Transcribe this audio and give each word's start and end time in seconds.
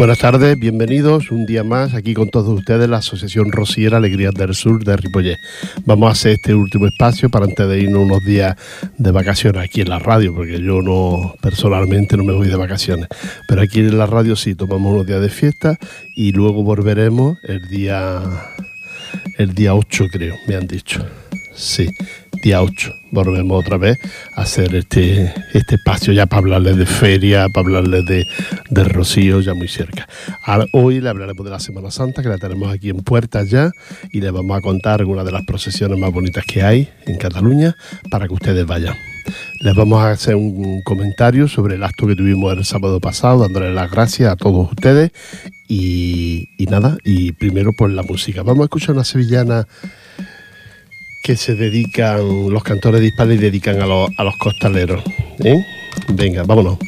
Buenas 0.00 0.20
tardes, 0.20 0.58
bienvenidos 0.58 1.30
un 1.30 1.44
día 1.44 1.62
más 1.62 1.92
aquí 1.92 2.14
con 2.14 2.30
todos 2.30 2.48
ustedes 2.48 2.88
la 2.88 2.96
Asociación 2.96 3.52
Rosiera 3.52 3.98
Alegrías 3.98 4.32
del 4.32 4.54
Sur 4.54 4.82
de 4.82 4.96
Ripollet. 4.96 5.36
Vamos 5.84 6.08
a 6.08 6.12
hacer 6.12 6.32
este 6.32 6.54
último 6.54 6.86
espacio 6.86 7.28
para 7.28 7.44
antes 7.44 7.68
de 7.68 7.80
irnos 7.80 8.04
unos 8.04 8.24
días 8.24 8.56
de 8.96 9.10
vacaciones 9.10 9.62
aquí 9.62 9.82
en 9.82 9.90
la 9.90 9.98
radio, 9.98 10.34
porque 10.34 10.58
yo 10.58 10.80
no 10.80 11.34
personalmente 11.42 12.16
no 12.16 12.24
me 12.24 12.32
voy 12.32 12.48
de 12.48 12.56
vacaciones, 12.56 13.08
pero 13.46 13.60
aquí 13.60 13.80
en 13.80 13.98
la 13.98 14.06
radio 14.06 14.36
sí 14.36 14.54
tomamos 14.54 14.90
unos 14.90 15.06
días 15.06 15.20
de 15.20 15.28
fiesta 15.28 15.78
y 16.16 16.32
luego 16.32 16.62
volveremos 16.62 17.36
el 17.42 17.68
día 17.68 18.22
el 19.36 19.52
día 19.52 19.74
8 19.74 20.06
creo, 20.10 20.36
me 20.48 20.56
han 20.56 20.66
dicho. 20.66 21.04
Sí, 21.54 21.90
día 22.42 22.62
8. 22.62 22.94
Volvemos 23.12 23.60
otra 23.60 23.76
vez 23.76 23.98
a 24.34 24.42
hacer 24.42 24.74
este, 24.74 25.32
este 25.52 25.74
espacio 25.74 26.12
ya 26.12 26.26
para 26.26 26.40
hablarles 26.40 26.76
de 26.76 26.86
feria, 26.86 27.48
para 27.48 27.66
hablarles 27.66 28.04
de, 28.06 28.26
de 28.70 28.84
Rocío, 28.84 29.40
ya 29.40 29.54
muy 29.54 29.68
cerca. 29.68 30.08
hoy 30.72 31.00
le 31.00 31.08
hablaremos 31.08 31.44
de 31.44 31.50
la 31.50 31.60
Semana 31.60 31.90
Santa, 31.90 32.22
que 32.22 32.28
la 32.28 32.38
tenemos 32.38 32.72
aquí 32.72 32.90
en 32.90 32.98
puertas 32.98 33.50
ya, 33.50 33.70
y 34.12 34.20
les 34.20 34.32
vamos 34.32 34.56
a 34.56 34.60
contar 34.60 35.00
algunas 35.00 35.24
de 35.24 35.32
las 35.32 35.44
procesiones 35.44 35.98
más 35.98 36.12
bonitas 36.12 36.44
que 36.44 36.62
hay 36.62 36.88
en 37.06 37.16
Cataluña 37.16 37.74
para 38.10 38.26
que 38.26 38.34
ustedes 38.34 38.66
vayan. 38.66 38.94
Les 39.60 39.74
vamos 39.74 40.02
a 40.02 40.10
hacer 40.10 40.34
un 40.34 40.82
comentario 40.82 41.46
sobre 41.46 41.74
el 41.74 41.84
acto 41.84 42.06
que 42.06 42.16
tuvimos 42.16 42.56
el 42.56 42.64
sábado 42.64 43.00
pasado, 43.00 43.42
dándole 43.42 43.72
las 43.74 43.90
gracias 43.90 44.32
a 44.32 44.36
todos 44.36 44.70
ustedes. 44.70 45.12
Y, 45.68 46.48
y 46.58 46.66
nada, 46.66 46.96
y 47.04 47.30
primero 47.32 47.72
por 47.72 47.90
la 47.90 48.02
música. 48.02 48.42
Vamos 48.42 48.62
a 48.62 48.64
escuchar 48.64 48.94
una 48.94 49.04
sevillana 49.04 49.68
que 51.22 51.36
se 51.36 51.54
dedican, 51.54 52.50
los 52.50 52.62
cantores 52.62 53.00
de 53.00 53.08
Hispania 53.08 53.34
y 53.34 53.38
dedican 53.38 53.80
a 53.82 53.86
los, 53.86 54.10
a 54.16 54.24
los 54.24 54.36
costaleros. 54.38 55.02
¿eh? 55.44 55.64
Venga, 56.08 56.42
vámonos. 56.44 56.78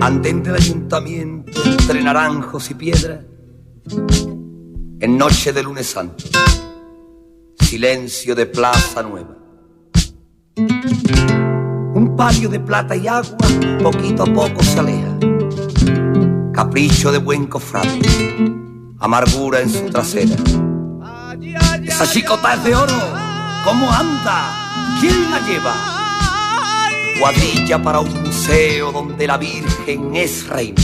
Andente 0.00 0.52
del 0.52 0.62
ayuntamiento 0.62 1.62
entre 1.64 2.02
naranjos 2.02 2.70
y 2.70 2.74
piedras, 2.74 3.20
en 5.00 5.18
noche 5.18 5.52
de 5.52 5.62
lunes 5.62 5.86
santo, 5.86 6.24
silencio 7.60 8.34
de 8.34 8.46
plaza 8.46 9.02
nueva. 9.02 9.36
Un 10.56 12.14
palio 12.16 12.48
de 12.48 12.60
plata 12.60 12.94
y 12.94 13.08
agua 13.08 13.36
poquito 13.82 14.22
a 14.22 14.26
poco 14.26 14.62
se 14.62 14.78
aleja 14.78 15.35
capricho 16.56 17.12
de 17.12 17.18
buen 17.18 17.46
cofrade, 17.46 18.00
amargura 18.98 19.60
en 19.60 19.70
su 19.70 19.90
trasera. 19.90 20.34
Esa 21.84 22.10
chicota 22.10 22.54
es 22.54 22.64
de 22.64 22.74
oro, 22.74 22.98
¿cómo 23.62 23.92
anda? 23.92 24.98
¿Quién 24.98 25.30
la 25.30 25.40
lleva? 25.40 25.74
Cuadrilla 27.20 27.82
para 27.82 28.00
un 28.00 28.22
museo 28.22 28.90
donde 28.90 29.26
la 29.26 29.36
Virgen 29.36 30.16
es 30.16 30.48
reina. 30.48 30.82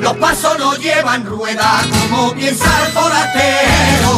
Los 0.00 0.16
pasos 0.16 0.58
no 0.60 0.76
llevan 0.76 1.26
rueda 1.26 1.82
como 1.90 2.32
piensa 2.34 2.86
el 2.86 2.92
forastero 2.92 4.09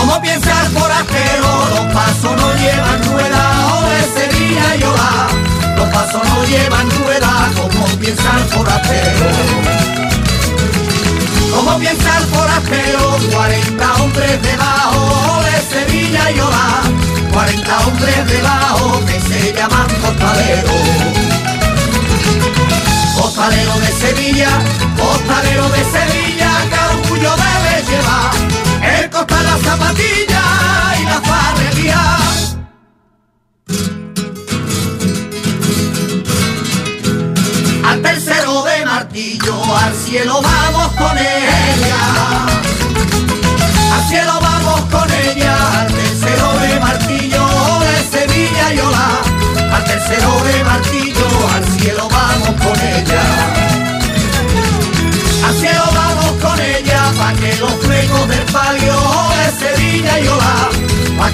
¿Cómo 0.00 0.18
piensa 0.22 0.50
el? 0.64 0.72
Los 1.42 1.92
pasos 1.92 2.34
no 2.40 2.54
llevan 2.54 3.04
rueda, 3.12 3.42
Sevilla 4.14 4.76
y 4.76 4.82
Ola. 4.82 5.28
Los 5.76 5.88
pasos 5.90 6.22
no 6.24 6.44
llevan 6.46 6.90
rueda, 7.02 7.50
¿cómo 7.54 7.86
piensa 7.98 8.30
el 8.38 8.44
forastero? 8.44 9.26
¿Cómo 11.54 11.78
piensa 11.78 12.16
el 12.16 12.24
forastero? 12.24 13.18
40 13.30 13.94
hombres 13.96 14.42
debajo 14.42 15.42
de 15.44 15.74
Sevilla 15.74 16.30
Ola. 16.40 16.82
40 17.34 17.80
hombres 17.80 18.26
debajo 18.26 19.04
que 19.04 19.20
se 19.20 19.52
llaman 19.52 19.86
costaleros. 20.00 20.80
Costalero 23.20 23.74
de 23.80 23.92
Sevilla, 23.92 24.48
costalero 24.96 25.68
de 25.68 25.84
Sevilla, 25.84 26.50
que 26.70 26.96
orgullo 26.96 27.36
debe 27.36 27.90
llevar 27.90 28.69
el 28.82 29.10
costa 29.10 29.42
la 29.42 29.56
zapatilla 29.58 30.42
y 31.00 31.04
la 31.04 31.20
farrería. 31.20 32.16
Al 37.84 38.02
tercero 38.02 38.62
de 38.62 38.84
martillo, 38.84 39.76
al 39.76 39.94
cielo 39.94 40.40
vamos 40.42 40.92
con 40.92 41.18
ella. 41.18 42.46
Al 43.94 44.08
cielo 44.08 44.38
vamos 44.40 44.80
con 44.92 45.10
ella, 45.12 45.56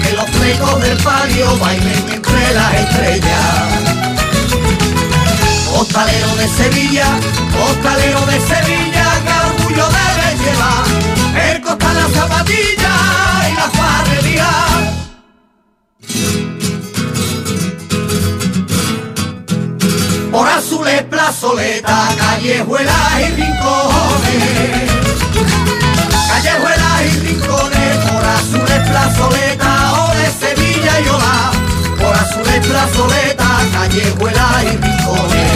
que 0.01 0.13
los 0.13 0.29
flecos 0.29 0.81
del 0.81 0.97
palio 0.97 1.57
bailen 1.57 2.05
entre 2.11 2.53
las 2.53 2.73
estrellas. 2.73 3.67
Costalero 5.75 6.35
de 6.35 6.47
Sevilla, 6.47 7.07
costalero 7.51 8.21
de 8.25 8.39
Sevilla, 8.39 9.05
que 9.25 9.33
orgullo 9.47 9.85
debe 9.99 10.27
llevar, 10.43 11.51
el 11.51 11.61
costa 11.61 11.93
la 11.93 12.07
zapatilla 12.09 12.93
y 13.49 13.55
la 13.55 13.69
farrería. 13.69 14.67
por 20.37 20.47
azules, 20.47 21.01
plazoleta, 21.03 22.09
callejuelas 22.15 23.19
y 23.21 23.25
rincones. 23.41 24.91
Callejuelas 26.29 27.01
y 27.05 27.19
rincones, 27.21 27.97
por 28.05 28.23
azules, 28.23 28.89
plazoleta, 28.89 29.86
o 30.97 31.03
de 31.03 31.05
Sevilla 31.05 31.05
y 31.05 31.09
Ola. 31.09 31.51
Por 31.97 32.15
azules, 32.15 32.67
plazoleta, 32.67 33.47
callejuelas 33.71 34.63
y 34.63 34.77
rincones. 34.77 35.51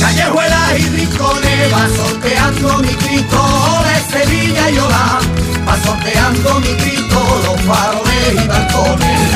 Callejuelas 0.00 0.78
y 0.78 0.88
rincones, 0.88 1.72
va 1.72 1.88
sorteando 1.96 2.78
mi 2.78 2.94
Cristo 2.94 3.82
de 3.84 4.18
Sevilla 4.18 4.70
y 4.70 4.78
Ola. 4.78 5.20
Va 5.68 5.76
sorteando 5.84 6.60
mi 6.60 6.74
Cristo 6.76 7.42
los 7.44 7.60
faroles 7.62 8.32
y 8.32 8.46
balcones. 8.46 9.30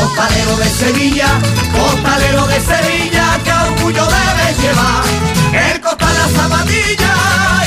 Costalero 0.00 0.56
de 0.56 0.68
Sevilla, 0.68 1.28
costalero 1.72 2.46
de 2.46 2.60
Sevilla, 2.60 3.40
que 3.44 3.52
orgullo 3.52 4.06
debes 4.06 4.58
llevar. 4.60 5.04
El 5.52 5.80
costa 5.80 6.06
la 6.12 6.28
zapatilla 6.28 7.14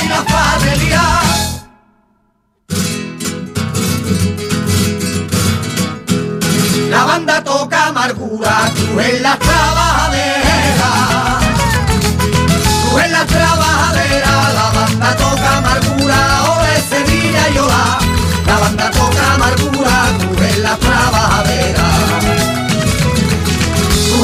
y 0.02 0.08
la 0.08 0.24
farrería. 0.24 1.27
Banda 7.18 7.42
toca 7.42 7.86
amargura, 7.88 8.70
tú 8.76 9.00
en 9.00 9.22
la 9.24 9.36
trabajadera. 9.36 10.90
Tú 12.82 12.98
en 12.98 13.12
la 13.12 13.26
trabajadera, 13.26 14.32
la 14.58 14.70
banda 14.78 15.16
toca 15.16 15.56
amargura, 15.56 16.18
o 16.48 16.62
de 16.62 16.76
Sevilla 16.90 17.42
y 17.54 17.58
Ola. 17.58 17.98
La 18.46 18.58
banda 18.58 18.90
toca 18.92 19.34
amargura, 19.34 19.96
tú 20.20 20.44
en 20.44 20.62
la 20.62 20.76
trabajadera 20.76 21.86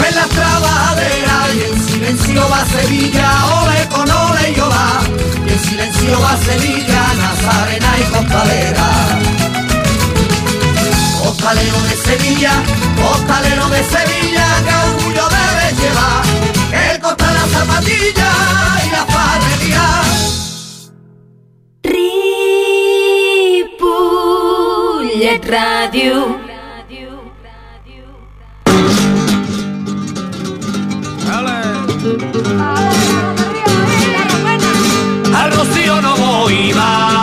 en 0.09 0.15
la 0.17 0.27
trabajadera 0.27 1.37
y 1.55 1.63
en 1.63 1.87
silencio 1.87 2.43
va 2.51 2.65
Sevilla, 2.67 3.29
ole 3.63 3.89
con 3.89 4.11
ole 4.11 4.53
y 4.57 4.61
ola. 4.61 5.01
Y 5.47 5.53
en 5.53 5.61
silencio 5.61 6.21
va 6.21 6.37
Sevilla, 6.37 7.03
Nazarena 7.17 7.91
y 8.01 8.05
Costalera. 8.13 8.84
Sevilla, 12.25 12.55
costalero 12.97 13.69
de 13.69 13.85
Sevilla, 13.85 14.47
que 14.65 14.73
orgullo 14.89 15.25
debe 15.29 15.67
llevar. 15.79 16.25
El 16.73 16.99
costa 16.99 17.27
la 17.33 17.47
zapatilla 17.47 18.31
y 18.83 18.89
la 18.91 19.05
farrería. 19.13 19.87
Ripollet 25.03 25.45
Radio 25.47 26.39
Al 35.35 35.53
Rocío 35.53 36.01
no 36.01 36.17
voy, 36.17 36.73
va 36.73 37.14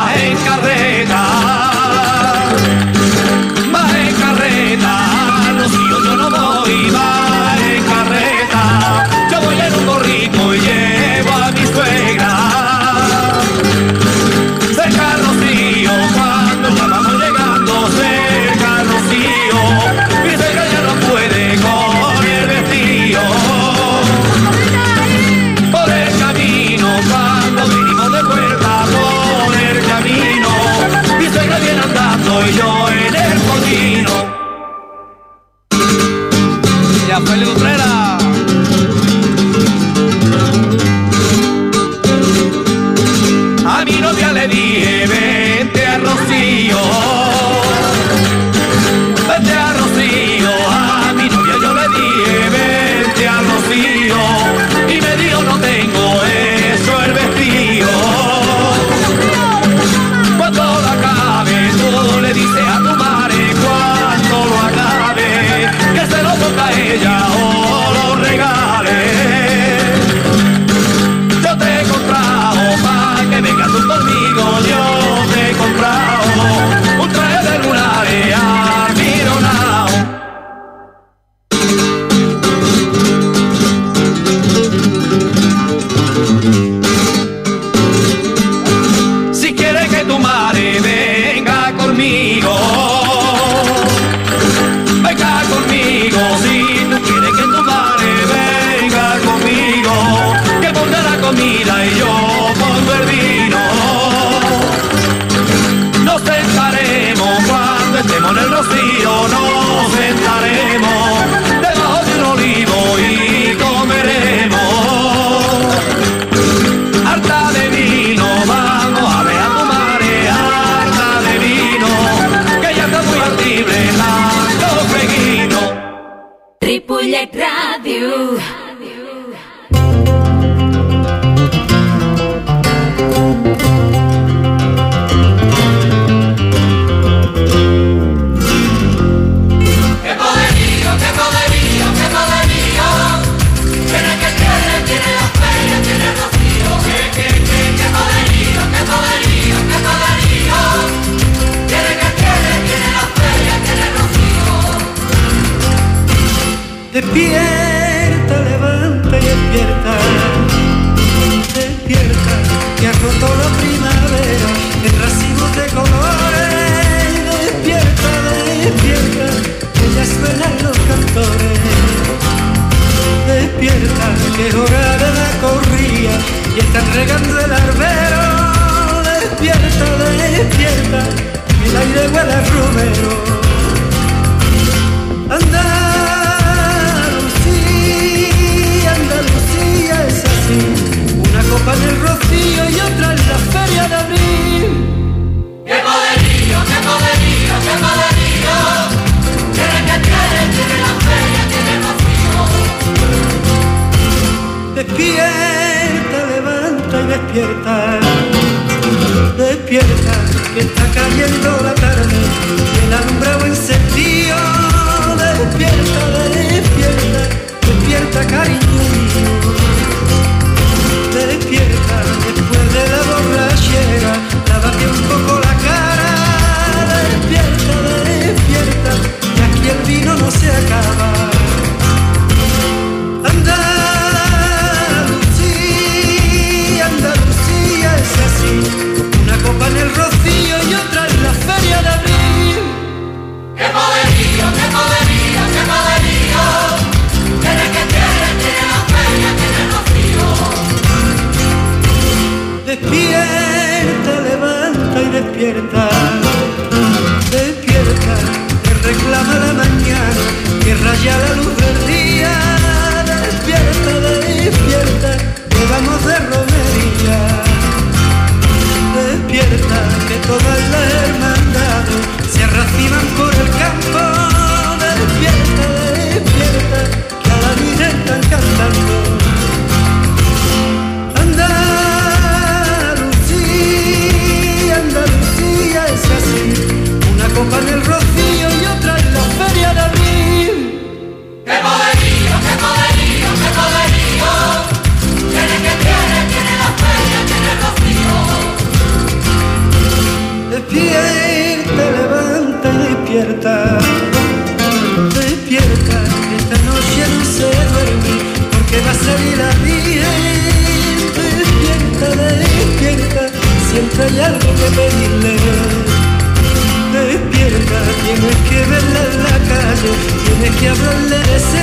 Chevrolet 320.62 321.61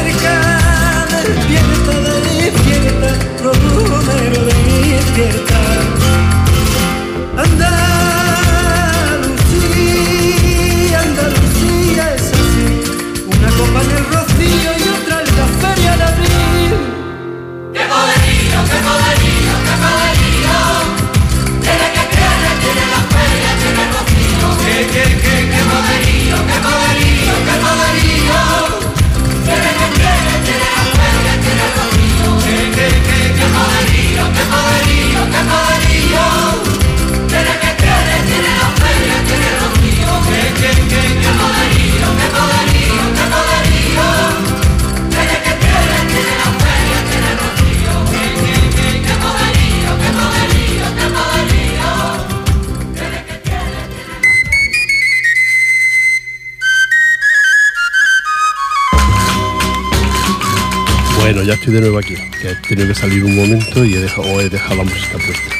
de 61.79 61.83
nuevo 61.83 61.99
aquí, 61.99 62.15
que 62.41 62.51
he 62.51 62.57
tenido 62.69 62.89
que 62.89 62.95
salir 62.95 63.25
un 63.25 63.37
momento 63.37 63.85
y 63.85 63.95
he 63.95 64.01
dejado, 64.01 64.41
he 64.41 64.49
dejado 64.49 64.77
la 64.77 64.83
música 64.85 65.13
puesta. 65.13 65.55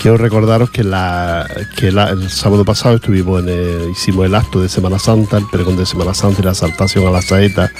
Quiero 0.00 0.16
recordaros 0.16 0.70
que, 0.70 0.84
la, 0.84 1.46
que 1.76 1.88
el 1.88 2.30
sábado 2.30 2.64
pasado 2.64 2.96
estuvimos 2.96 3.44
en 3.44 3.90
hicimos 3.90 4.26
el 4.26 4.34
acto 4.34 4.62
de 4.62 4.68
Semana 4.68 4.98
Santa, 4.98 5.38
el 5.38 5.46
pregón 5.50 5.76
de 5.76 5.84
Semana 5.84 6.14
Santa 6.14 6.40
y 6.40 6.44
la 6.44 6.54
saltación 6.54 7.06
a 7.06 7.10
la 7.10 7.20
saeta. 7.20 7.70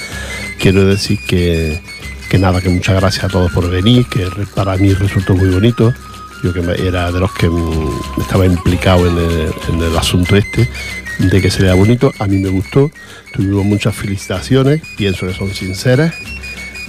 Quiero 0.59 0.85
decir 0.85 1.19
que, 1.27 1.81
que 2.29 2.39
nada, 2.39 2.61
que 2.61 2.69
muchas 2.69 2.97
gracias 2.97 3.25
a 3.25 3.29
todos 3.29 3.53
por 3.53 3.71
venir, 3.71 4.05
que 4.07 4.27
para 4.55 4.77
mí 4.77 4.93
resultó 4.93 5.35
muy 5.35 5.49
bonito. 5.50 5.95
Yo 6.43 6.53
que 6.53 6.61
era 6.87 7.12
de 7.12 7.21
los 7.21 7.33
que 7.35 7.49
mm, 7.49 8.21
estaba 8.21 8.47
implicado 8.47 9.07
en 9.07 9.17
el, 9.17 9.53
en 9.69 9.83
el 9.83 9.97
asunto 9.97 10.37
este, 10.37 10.69
de 11.19 11.41
que 11.41 11.50
sería 11.50 11.75
bonito. 11.75 12.12
A 12.19 12.27
mí 12.27 12.39
me 12.39 12.49
gustó, 12.49 12.91
tuvimos 13.33 13.65
muchas 13.65 13.95
felicitaciones, 13.95 14.83
pienso 14.97 15.27
que 15.27 15.35
son 15.35 15.55
sinceras 15.55 16.12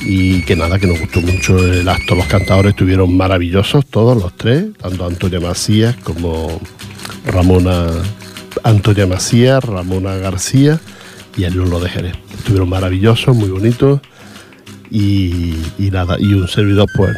y 0.02 0.44
que 0.44 0.56
nada, 0.56 0.80
que 0.80 0.88
nos 0.88 1.00
gustó 1.00 1.22
mucho 1.22 1.58
el 1.58 1.88
acto. 1.88 2.16
Los 2.16 2.26
cantadores 2.26 2.72
estuvieron 2.72 3.16
maravillosos, 3.16 3.86
todos 3.86 4.22
los 4.22 4.36
tres, 4.36 4.66
tanto 4.82 5.06
Antonia 5.06 5.40
Macías 5.40 5.96
como 5.98 6.60
Ramona 7.26 7.88
Antonia 8.64 9.08
Macías, 9.08 9.64
Ramona 9.64 10.16
García 10.16 10.80
y 11.38 11.44
el 11.44 11.54
de 11.54 11.90
Jerez. 11.90 12.16
Estuvieron 12.34 12.70
maravillosos, 12.70 13.36
muy 13.36 13.50
bonitos 13.50 14.02
y, 14.90 15.56
nada, 15.92 16.18
y 16.20 16.34
un 16.34 16.48
servidor 16.48 16.88
pues 16.96 17.16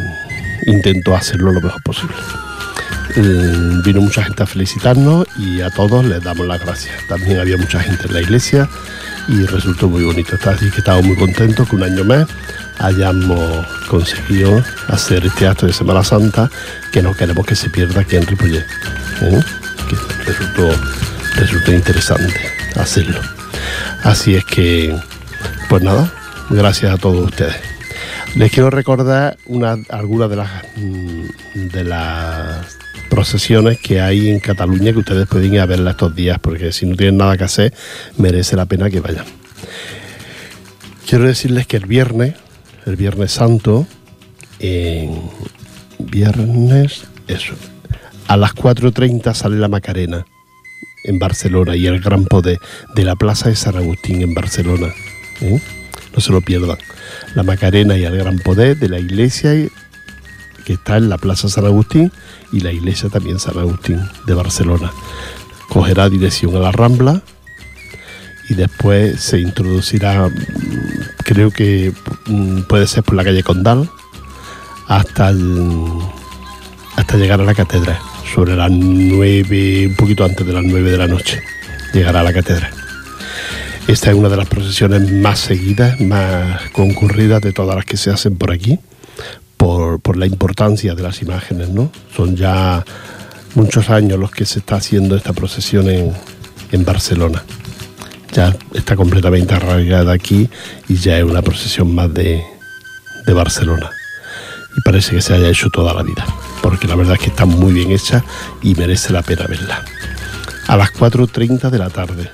intentó 0.67 1.15
hacerlo 1.15 1.51
lo 1.51 1.61
mejor 1.61 1.81
posible. 1.83 2.15
Eh, 3.15 3.81
vino 3.83 4.01
mucha 4.01 4.23
gente 4.23 4.43
a 4.43 4.45
felicitarnos 4.45 5.27
y 5.37 5.61
a 5.61 5.69
todos 5.69 6.05
les 6.05 6.23
damos 6.23 6.47
las 6.47 6.59
gracias. 6.59 6.95
También 7.07 7.39
había 7.39 7.57
mucha 7.57 7.79
gente 7.79 8.07
en 8.07 8.13
la 8.13 8.21
iglesia 8.21 8.69
y 9.27 9.45
resultó 9.45 9.89
muy 9.89 10.03
bonito. 10.03 10.37
Así 10.45 10.69
que 10.69 10.79
estamos 10.79 11.05
muy 11.05 11.15
contentos 11.15 11.67
que 11.67 11.75
un 11.75 11.83
año 11.83 12.03
más 12.03 12.27
hayamos 12.79 13.65
conseguido 13.87 14.63
hacer 14.87 15.25
este 15.25 15.47
acto 15.47 15.65
de 15.65 15.73
Semana 15.73 16.03
Santa 16.03 16.49
que 16.91 17.01
no 17.01 17.15
queremos 17.15 17.45
que 17.45 17.55
se 17.55 17.69
pierda 17.69 18.01
aquí 18.01 18.15
en 18.15 18.25
Ripollet. 18.25 18.65
¿eh? 19.21 19.39
Que 19.89 19.95
resultó, 20.25 20.69
resultó 21.35 21.71
interesante 21.73 22.33
hacerlo. 22.75 23.19
Así 24.03 24.35
es 24.35 24.45
que, 24.45 24.95
pues 25.69 25.83
nada, 25.83 26.11
gracias 26.49 26.93
a 26.93 26.97
todos 26.97 27.25
ustedes. 27.25 27.55
Les 28.35 28.51
quiero 28.51 28.69
recordar 28.69 29.37
una, 29.45 29.77
algunas 29.89 30.29
de 30.29 30.35
las, 30.35 30.49
mm, 30.75 31.67
de 31.71 31.83
las 31.83 32.77
procesiones 33.09 33.77
que 33.79 34.01
hay 34.01 34.29
en 34.29 34.39
Cataluña 34.39 34.91
que 34.91 34.99
ustedes 34.99 35.27
pueden 35.27 35.53
ir 35.53 35.59
a 35.59 35.67
verla 35.67 35.91
estos 35.91 36.15
días, 36.15 36.39
porque 36.39 36.71
si 36.71 36.87
no 36.87 36.95
tienen 36.95 37.17
nada 37.17 37.37
que 37.37 37.43
hacer, 37.43 37.73
merece 38.17 38.55
la 38.55 38.65
pena 38.65 38.89
que 38.89 39.01
vayan. 39.01 39.25
Quiero 41.07 41.25
decirles 41.25 41.67
que 41.67 41.77
el 41.77 41.85
viernes, 41.85 42.33
el 42.85 42.95
Viernes 42.95 43.31
Santo, 43.31 43.87
en 44.59 45.21
viernes, 45.99 47.05
eso, 47.27 47.53
a 48.27 48.37
las 48.37 48.55
4.30 48.55 49.33
sale 49.33 49.57
la 49.57 49.67
Macarena 49.67 50.25
en 51.03 51.19
Barcelona 51.19 51.75
y 51.75 51.87
el 51.87 51.99
Gran 51.99 52.25
Poder 52.25 52.59
de 52.95 53.03
la 53.03 53.15
Plaza 53.15 53.49
de 53.49 53.55
San 53.55 53.75
Agustín 53.75 54.21
en 54.21 54.33
Barcelona. 54.33 54.93
¿eh? 55.41 55.61
No 56.13 56.21
se 56.21 56.31
lo 56.31 56.41
pierdan. 56.41 56.77
La 57.35 57.43
Macarena 57.43 57.97
y 57.97 58.05
el 58.05 58.17
Gran 58.17 58.39
Poder 58.39 58.77
de 58.77 58.89
la 58.89 58.99
iglesia 58.99 59.51
que 60.65 60.73
está 60.73 60.97
en 60.97 61.09
la 61.09 61.17
Plaza 61.17 61.49
San 61.49 61.65
Agustín 61.65 62.11
y 62.51 62.61
la 62.61 62.71
iglesia 62.71 63.09
también 63.09 63.39
San 63.39 63.57
Agustín 63.57 63.99
de 64.25 64.33
Barcelona. 64.33 64.91
Cogerá 65.69 66.09
dirección 66.09 66.55
a 66.55 66.59
la 66.59 66.71
Rambla 66.71 67.21
y 68.49 68.55
después 68.55 69.19
se 69.19 69.39
introducirá, 69.39 70.29
creo 71.23 71.51
que 71.51 71.93
puede 72.67 72.87
ser 72.87 73.03
por 73.03 73.15
la 73.15 73.23
calle 73.23 73.43
Condal, 73.43 73.89
hasta, 74.87 75.31
hasta 76.95 77.17
llegar 77.17 77.41
a 77.41 77.45
la 77.45 77.53
catedral, 77.53 77.99
sobre 78.33 78.55
las 78.55 78.71
nueve, 78.71 79.87
un 79.87 79.95
poquito 79.95 80.25
antes 80.25 80.45
de 80.45 80.53
las 80.53 80.63
nueve 80.63 80.91
de 80.91 80.97
la 80.97 81.07
noche, 81.07 81.41
llegará 81.93 82.21
a 82.21 82.23
la 82.23 82.33
catedral. 82.33 82.71
Esta 83.87 84.11
es 84.11 84.15
una 84.15 84.29
de 84.29 84.37
las 84.37 84.47
procesiones 84.47 85.11
más 85.11 85.39
seguidas, 85.39 85.99
más 85.99 86.61
concurridas 86.71 87.41
de 87.41 87.51
todas 87.51 87.75
las 87.75 87.85
que 87.85 87.97
se 87.97 88.11
hacen 88.11 88.37
por 88.37 88.51
aquí 88.51 88.79
por, 90.01 90.17
la 90.17 90.25
importancia 90.25 90.93
de 90.93 91.01
las 91.01 91.21
imágenes, 91.21 91.69
¿no? 91.69 91.91
Son 92.15 92.35
ya 92.35 92.83
muchos 93.55 93.89
años 93.89 94.19
los 94.19 94.31
que 94.31 94.45
se 94.45 94.59
está 94.59 94.75
haciendo 94.75 95.15
esta 95.15 95.33
procesión 95.33 95.89
en, 95.89 96.85
Barcelona. 96.85 97.43
Ya 98.33 98.55
está 98.73 98.95
completamente 98.95 99.53
arraigada 99.53 100.13
aquí 100.13 100.49
y 100.87 100.95
ya 100.95 101.17
es 101.17 101.23
una 101.23 101.41
procesión 101.41 101.93
más 101.93 102.13
de, 102.13 102.43
Barcelona. 103.33 103.89
Y 104.75 104.81
parece 104.81 105.15
que 105.15 105.21
se 105.21 105.35
haya 105.35 105.49
hecho 105.49 105.69
toda 105.69 105.93
la 105.93 106.03
vida, 106.03 106.25
porque 106.61 106.87
la 106.87 106.95
verdad 106.95 107.13
es 107.13 107.19
que 107.19 107.29
está 107.29 107.45
muy 107.45 107.73
bien 107.73 107.91
hecha 107.91 108.23
y 108.61 108.75
merece 108.75 109.13
la 109.13 109.21
pena 109.21 109.45
verla. 109.47 109.83
A 110.67 110.77
las 110.77 110.91
4.30 110.93 111.69
de 111.69 111.77
la 111.77 111.89
tarde. 111.89 112.29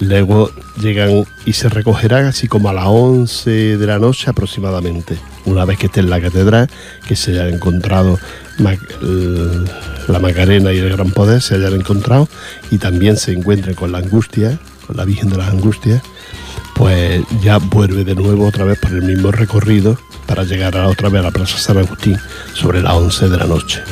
Luego 0.00 0.50
llegan 0.80 1.24
y 1.44 1.52
se 1.52 1.68
recogerán 1.68 2.26
así 2.26 2.48
como 2.48 2.68
a 2.68 2.72
las 2.72 2.86
11 2.86 3.76
de 3.76 3.86
la 3.86 3.98
noche 3.98 4.28
aproximadamente 4.28 5.18
una 5.46 5.64
vez 5.64 5.78
que 5.78 5.86
esté 5.86 6.00
en 6.00 6.10
la 6.10 6.20
catedral, 6.20 6.68
que 7.06 7.16
se 7.16 7.32
haya 7.32 7.48
encontrado 7.48 8.18
la 8.58 10.18
Macarena 10.18 10.72
y 10.72 10.78
el 10.78 10.90
Gran 10.90 11.10
Poder, 11.10 11.40
se 11.42 11.56
hayan 11.56 11.74
encontrado 11.74 12.28
y 12.70 12.78
también 12.78 13.16
se 13.16 13.32
encuentre 13.32 13.74
con 13.74 13.92
la 13.92 13.98
angustia, 13.98 14.58
la 14.92 15.04
Virgen 15.04 15.30
de 15.30 15.38
las 15.38 15.48
Angustias, 15.48 16.02
pues 16.74 17.22
ya 17.42 17.58
vuelve 17.58 18.04
de 18.04 18.14
nuevo 18.14 18.46
otra 18.46 18.64
vez 18.64 18.78
por 18.78 18.90
el 18.92 19.02
mismo 19.02 19.30
recorrido 19.30 19.98
para 20.26 20.44
llegar 20.44 20.76
a 20.76 20.88
otra 20.88 21.08
vez 21.08 21.20
a 21.20 21.24
la 21.24 21.30
Plaza 21.30 21.58
San 21.58 21.78
Agustín 21.78 22.18
sobre 22.54 22.82
las 22.82 22.94
11 22.94 23.28
de 23.28 23.36
la 23.36 23.46
noche. 23.46 23.82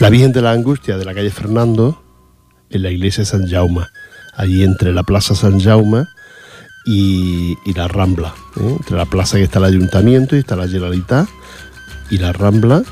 La 0.00 0.10
Virgen 0.10 0.32
de 0.32 0.42
las 0.42 0.56
Angustias 0.56 0.98
de 0.98 1.04
la 1.04 1.14
calle 1.14 1.30
Fernando, 1.30 2.02
en 2.70 2.82
la 2.82 2.90
iglesia 2.90 3.22
de 3.22 3.26
San 3.26 3.48
Jaume, 3.48 3.86
allí 4.34 4.62
entre 4.62 4.92
la 4.92 5.02
Plaza 5.02 5.34
San 5.34 5.60
Jaume 5.60 6.06
y, 6.86 7.56
la 7.74 7.88
Rambla. 7.88 8.34
¿eh? 8.56 8.76
Entre 8.78 8.96
la 8.96 9.04
plaza 9.04 9.36
que 9.36 9.44
está 9.44 9.58
el 9.58 9.66
ayuntamiento 9.66 10.36
y 10.36 10.40
está 10.40 10.56
la 10.56 10.66
Generalitat 10.66 11.28
y 12.10 12.18
la 12.18 12.32
Rambla, 12.32 12.82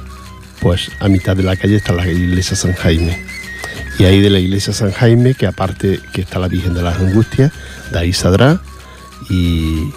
pues 0.61 0.90
a 1.00 1.09
mitad 1.09 1.37
de 1.37 1.43
la 1.43 1.57
calle 1.57 1.76
está 1.76 1.93
la 1.93 2.07
iglesia 2.07 2.57
San 2.57 2.75
Jaime. 2.75 3.36
Y 3.99 4.05
ahí 4.05 4.21
de 4.21 4.31
la 4.31 4.38
iglesia 4.38 4.73
San 4.73 4.93
Jaime, 4.93 5.35
que 5.35 5.47
aparte 5.47 6.00
que 6.12 6.21
está 6.21 6.38
la 6.38 6.49
Virgen 6.49 6.75
de 6.75 6.83
las 6.83 6.99
Angustias, 6.99 7.53
de 7.91 7.99
ahí 7.99 8.12
saldrá 8.12 8.61
y, 9.31 9.91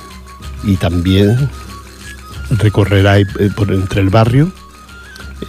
también 0.79 1.49
recorrerá 2.51 3.17
por 3.55 3.73
entre 3.73 4.01
el 4.01 4.09
barrio 4.09 4.51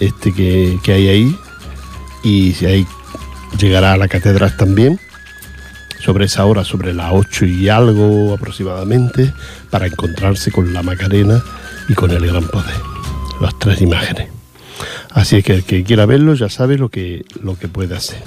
este 0.00 0.33
que, 0.33 0.78
que 0.83 0.92
hay 0.92 1.09
ahí 1.09 1.38
y 2.23 2.64
ahí 2.64 2.87
llegará 3.59 3.92
a 3.92 3.97
la 3.97 4.09
catedral 4.09 4.57
también 4.57 4.99
sobre 6.00 6.25
esa 6.25 6.45
hora, 6.47 6.64
sobre 6.64 6.92
las 6.92 7.11
8 7.12 7.45
y 7.45 7.69
algo 7.69 8.35
aproximadamente, 8.35 9.33
para 9.71 9.87
encontrarse 9.87 10.50
con 10.50 10.73
la 10.73 10.83
Macarena 10.83 11.42
y 11.88 11.95
con 11.95 12.11
el 12.11 12.26
Gran 12.26 12.47
Poder. 12.49 12.75
Las 13.40 13.59
tres 13.59 13.80
imágenes. 13.80 14.39
Así 15.11 15.43
que 15.43 15.55
el 15.55 15.64
que 15.64 15.83
quiera 15.83 16.07
verlo 16.07 16.35
ya 16.35 16.49
sabe 16.49 16.79
lo 16.79 16.88
que, 16.88 17.25
lo 17.43 17.59
que 17.59 17.69
puede 17.69 17.97
hacer. 17.97 18.23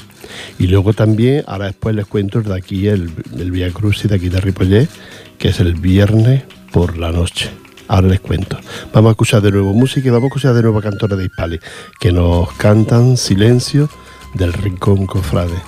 Y 0.59 0.67
luego 0.67 0.93
también, 0.93 1.43
ahora 1.47 1.65
después 1.65 1.95
les 1.95 2.05
cuento 2.05 2.41
de 2.41 2.55
aquí 2.55 2.87
el, 2.87 3.11
el 3.37 3.51
Vía 3.51 3.71
Cruz 3.71 4.03
y 4.05 4.07
de 4.07 4.15
aquí 4.15 4.29
de 4.29 4.41
Ripollet, 4.41 4.89
que 5.37 5.49
es 5.49 5.59
el 5.59 5.75
viernes 5.75 6.43
por 6.71 6.97
la 6.97 7.11
noche. 7.11 7.49
Ahora 7.87 8.07
les 8.07 8.19
cuento. 8.19 8.57
Vamos 8.93 9.09
a 9.09 9.11
escuchar 9.11 9.41
de 9.41 9.51
nuevo 9.51 9.73
música 9.73 10.07
y 10.07 10.11
vamos 10.11 10.25
a 10.25 10.27
escuchar 10.27 10.53
de 10.53 10.61
nuevo 10.61 10.79
a 10.79 10.81
Cantores 10.81 11.17
de 11.17 11.25
Hispali, 11.25 11.59
que 11.99 12.11
nos 12.11 12.51
cantan 12.53 13.17
Silencio 13.17 13.89
del 14.33 14.53
Rincón 14.53 15.05
Cofrade. 15.05 15.61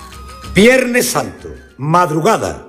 Viernes 0.54 1.10
Santo 1.10 1.48
madrugada. 1.78 2.64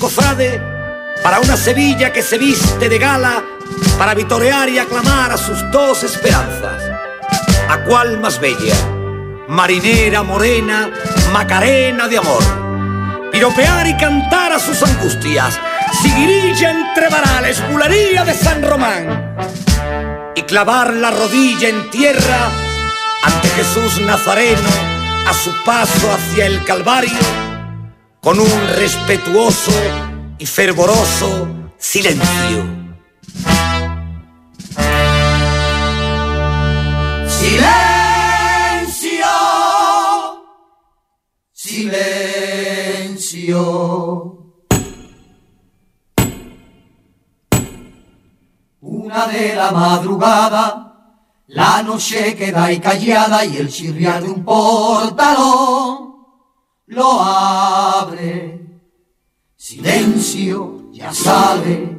Cofrade 0.00 0.60
para 1.22 1.40
una 1.40 1.56
Sevilla 1.56 2.10
que 2.12 2.22
se 2.22 2.38
viste 2.38 2.88
de 2.88 2.98
gala 2.98 3.44
para 3.98 4.14
vitorear 4.14 4.68
y 4.68 4.78
aclamar 4.78 5.30
a 5.30 5.36
sus 5.36 5.58
dos 5.70 6.02
esperanzas. 6.02 6.82
¿A 7.68 7.84
cuál 7.84 8.18
más 8.18 8.40
bella? 8.40 8.74
marinera 9.48 10.22
morena, 10.22 10.90
macarena 11.32 12.08
de 12.08 12.16
amor. 12.16 12.42
Piropear 13.30 13.86
y 13.86 13.96
cantar 13.98 14.52
a 14.52 14.58
sus 14.58 14.82
angustias, 14.82 15.58
siguirilla 16.02 16.70
entre 16.70 17.10
varales, 17.10 17.62
bulería 17.70 18.24
de 18.24 18.32
San 18.32 18.62
Román. 18.62 19.36
Y 20.34 20.42
clavar 20.42 20.94
la 20.94 21.10
rodilla 21.10 21.68
en 21.68 21.90
tierra 21.90 22.50
ante 23.22 23.48
Jesús 23.50 24.00
Nazareno 24.00 24.70
a 25.26 25.34
su 25.34 25.52
paso 25.64 26.10
hacia 26.12 26.46
el 26.46 26.64
Calvario, 26.64 27.20
con 28.22 28.38
un 28.38 28.68
respetuoso 28.76 29.72
y 30.38 30.46
fervoroso 30.46 31.48
silencio. 31.76 32.64
Silencio, 37.26 37.66
silencio. 41.52 43.18
Una 48.82 49.26
de 49.26 49.56
la 49.56 49.72
madrugada 49.72 50.92
la 51.48 51.82
noche 51.82 52.36
queda 52.36 52.66
ahí 52.66 52.78
callada 52.78 53.44
y 53.44 53.56
el 53.56 53.68
chirriar 53.68 54.22
de 54.22 54.30
un 54.30 54.44
portalón 54.44 56.11
lo 56.92 57.20
abre. 57.20 58.60
Silencio, 59.56 60.90
ya 60.92 61.12
sale. 61.12 61.96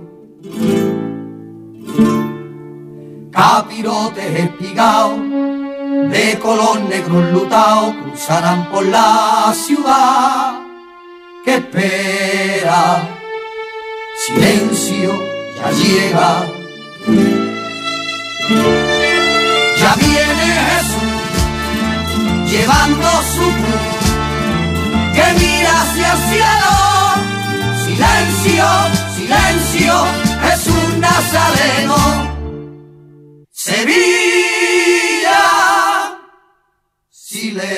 Capirotes 3.31 4.39
espigados 4.39 5.19
de 6.11 6.39
color 6.39 6.81
negro 6.81 7.19
enlutado 7.19 7.95
cruzarán 8.03 8.69
por 8.69 8.85
la 8.85 9.53
ciudad 9.55 10.59
que 11.43 11.55
espera. 11.55 13.09
Silencio, 14.25 15.11
ya 15.57 15.71
llega 15.71 16.45
ya 19.79 19.95
viene 19.95 20.47
Jesús 20.69 21.03
llevando 22.51 23.07
su 23.33 23.41
cruz 23.41 23.92
Silencio, 28.43 28.67
silencio, 29.15 29.95
es 30.53 30.67
un 30.67 30.99
nazareno. 30.99 31.95
Sevilla, 33.49 35.39
silencio. 37.09 37.71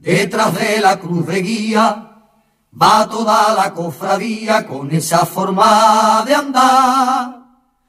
Detrás 0.00 0.54
de 0.54 0.80
la 0.82 1.00
cruz 1.00 1.26
de 1.26 1.40
guía 1.40 2.10
va 2.70 3.08
toda 3.08 3.54
la 3.54 3.72
cofradía 3.72 4.66
con 4.66 4.90
esa 4.90 5.24
forma 5.24 6.22
de 6.26 6.34
andar 6.34 7.42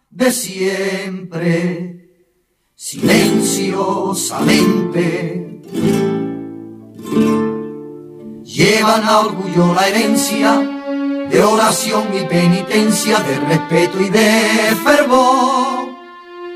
de 0.10 0.32
siempre, 0.32 2.08
silenciosamente. 2.73 5.44
Llevan 8.43 9.03
a 9.03 9.19
orgullo 9.19 9.73
la 9.73 9.88
herencia 9.88 10.59
de 11.29 11.43
oración 11.43 12.05
y 12.13 12.25
penitencia, 12.25 13.19
de 13.19 13.39
respeto 13.39 13.99
y 13.99 14.09
de 14.09 14.75
fervor, 14.83 15.89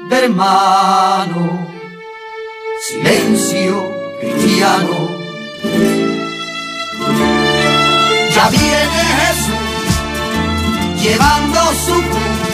de 0.10 0.16
hermano, 0.26 1.68
silencio 2.88 3.92
cristiano 4.22 5.20
ya 8.40 8.50
viene 8.50 9.02
Jesús 9.20 9.70
llevando 11.02 11.60
su 11.86 11.94
cruz 11.94 12.50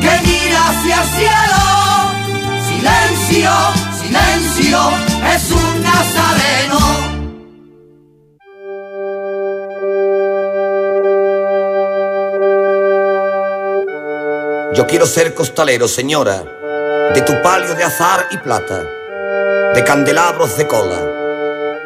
que 0.00 0.12
mira 0.26 0.60
hacia 0.68 0.96
el 1.02 1.08
cielo. 1.16 1.62
Silencio, 2.68 3.52
silencio, 4.06 4.78
es 5.34 5.50
un 5.50 5.82
nazareno. 5.82 6.78
Yo 14.74 14.86
quiero 14.86 15.06
ser 15.06 15.34
costalero, 15.34 15.88
señora, 15.88 16.42
de 17.14 17.22
tu 17.22 17.40
palio 17.42 17.74
de 17.74 17.84
azar 17.84 18.28
y 18.30 18.36
plata, 18.36 18.84
de 19.74 19.84
candelabros 19.84 20.56
de 20.56 20.66
cola 20.66 21.12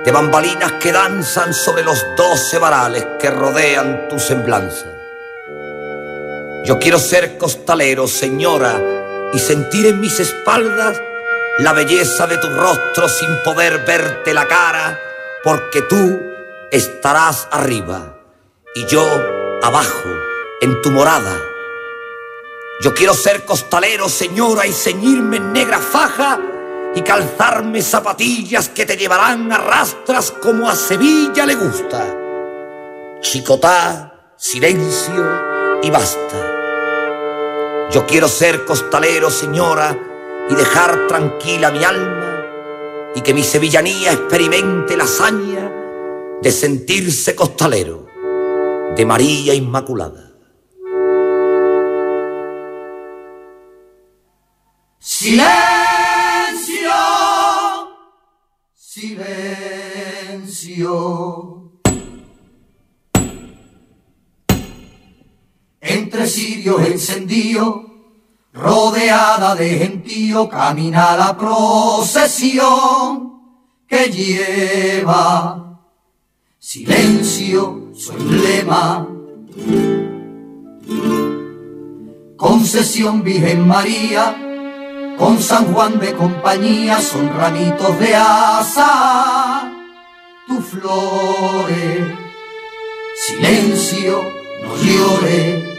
de 0.05 0.13
bambalinas 0.13 0.73
que 0.81 0.93
danzan 0.93 1.53
sobre 1.53 1.83
los 1.83 2.07
doce 2.17 2.57
varales 2.57 3.07
que 3.19 3.31
rodean 3.31 4.09
tu 4.09 4.19
semblanza. 4.19 4.87
Yo 6.65 6.79
quiero 6.79 6.99
ser 6.99 7.37
costalero, 7.37 8.09
señora, 8.09 8.81
y 9.35 9.39
sentir 9.39 9.85
en 9.85 10.01
mis 10.01 10.19
espaldas 10.19 10.99
la 11.61 11.75
belleza 11.75 12.27
de 12.27 12.39
tu 12.39 12.49
rostro 12.49 13.07
sin 13.09 13.37
poder 13.45 13.85
verte 13.85 14.33
la 14.33 14.49
cara, 14.49 14.99
porque 15.45 15.83
tú 15.83 16.19
estarás 16.71 17.49
arriba 17.51 18.17
y 18.75 18.87
yo 18.87 19.05
abajo, 19.63 20.09
en 20.63 20.81
tu 20.81 20.91
morada. 20.91 21.39
Yo 22.81 22.95
quiero 22.95 23.13
ser 23.13 23.45
costalero, 23.45 24.09
señora, 24.09 24.67
y 24.67 24.73
ceñirme 24.73 25.37
en 25.37 25.53
negra 25.53 25.79
faja 25.79 26.41
y 26.95 27.03
calzarme 27.03 27.83
zapatillas 27.83 28.71
que 28.71 28.87
te 28.87 28.97
llevarán 28.97 29.53
a 29.53 29.59
rastras 29.59 30.31
como 30.31 30.69
a 30.69 30.75
Sevilla 30.75 31.45
le 31.45 31.57
gusta. 31.57 32.07
Chicotá, 33.21 34.33
silencio 34.35 35.81
y 35.83 35.91
basta. 35.91 37.89
Yo 37.91 38.07
quiero 38.07 38.29
ser 38.29 38.65
costalero, 38.65 39.31
señora, 39.31 40.10
y 40.51 40.55
dejar 40.55 41.07
tranquila 41.07 41.71
mi 41.71 41.85
alma 41.85 42.45
y 43.15 43.21
que 43.21 43.33
mi 43.33 43.43
sevillanía 43.43 44.13
experimente 44.13 44.97
la 44.97 45.05
hazaña 45.05 45.71
de 46.43 46.51
sentirse 46.51 47.35
costalero 47.35 48.07
de 48.97 49.07
María 49.07 49.55
Inmaculada. 49.55 50.33
¡Silencio! 54.99 55.71
silencio. 58.91 60.61
Entre 65.81 66.27
sirios 66.27 66.87
encendidos, 66.87 67.90
rodeada 68.53 69.55
de 69.55 69.79
gentío, 69.79 70.49
camina 70.49 71.17
la 71.17 71.37
procesión 71.37 72.61
que 73.87 74.11
lleva 74.11 75.81
silencio 76.59 77.91
su 77.95 78.13
emblema. 78.13 79.07
Concesión 82.37 83.23
Virgen 83.23 83.67
María, 83.67 85.15
con 85.19 85.41
San 85.43 85.73
Juan 85.73 85.99
de 85.99 86.15
compañía 86.15 87.01
son 87.01 87.29
ramitos 87.37 87.99
de 87.99 88.15
asa, 88.15 89.71
tu 90.47 90.61
flores, 90.63 92.15
silencio, 93.15 94.23
no 94.63 94.77
llore. 94.77 95.70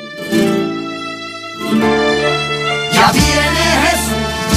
Viene 3.14 3.66
Jesús 3.84 4.52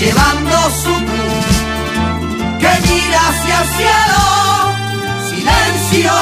llevando 0.00 0.56
su 0.82 0.94
cruz, 1.08 1.46
que 2.60 2.72
mira 2.88 3.20
hacia 3.28 3.56
el 3.62 3.68
cielo, 3.76 4.22
silencio, 5.30 6.12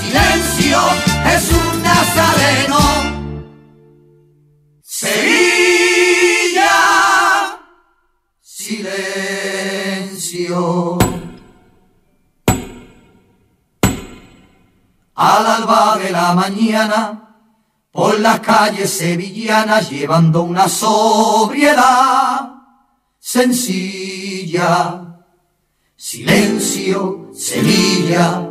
silencio, 0.00 0.78
es 1.34 1.44
un 1.52 1.82
nazareno. 1.82 2.80
silencio. 8.70 9.78
Al 15.14 15.46
alba 15.46 15.98
de 15.98 16.10
la 16.10 16.32
mañana, 16.34 17.29
por 17.92 18.20
las 18.20 18.40
calles 18.40 18.90
sevillanas, 18.90 19.90
llevando 19.90 20.42
una 20.42 20.68
sobriedad 20.68 22.50
sencilla. 23.18 25.06
Silencio, 25.96 27.30
Sevilla. 27.34 28.48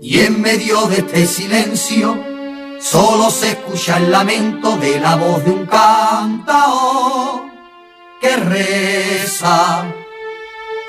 Y 0.00 0.20
en 0.20 0.40
medio 0.40 0.86
de 0.86 0.98
este 0.98 1.26
silencio, 1.26 2.18
solo 2.80 3.30
se 3.30 3.50
escucha 3.50 3.98
el 3.98 4.10
lamento 4.10 4.76
de 4.78 4.98
la 4.98 5.16
voz 5.16 5.44
de 5.44 5.50
un 5.50 5.66
cantao 5.66 7.46
que 8.20 8.36
reza. 8.36 9.84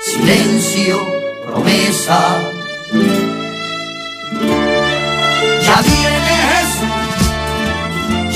Silencio, 0.00 0.98
promesa. 1.44 2.53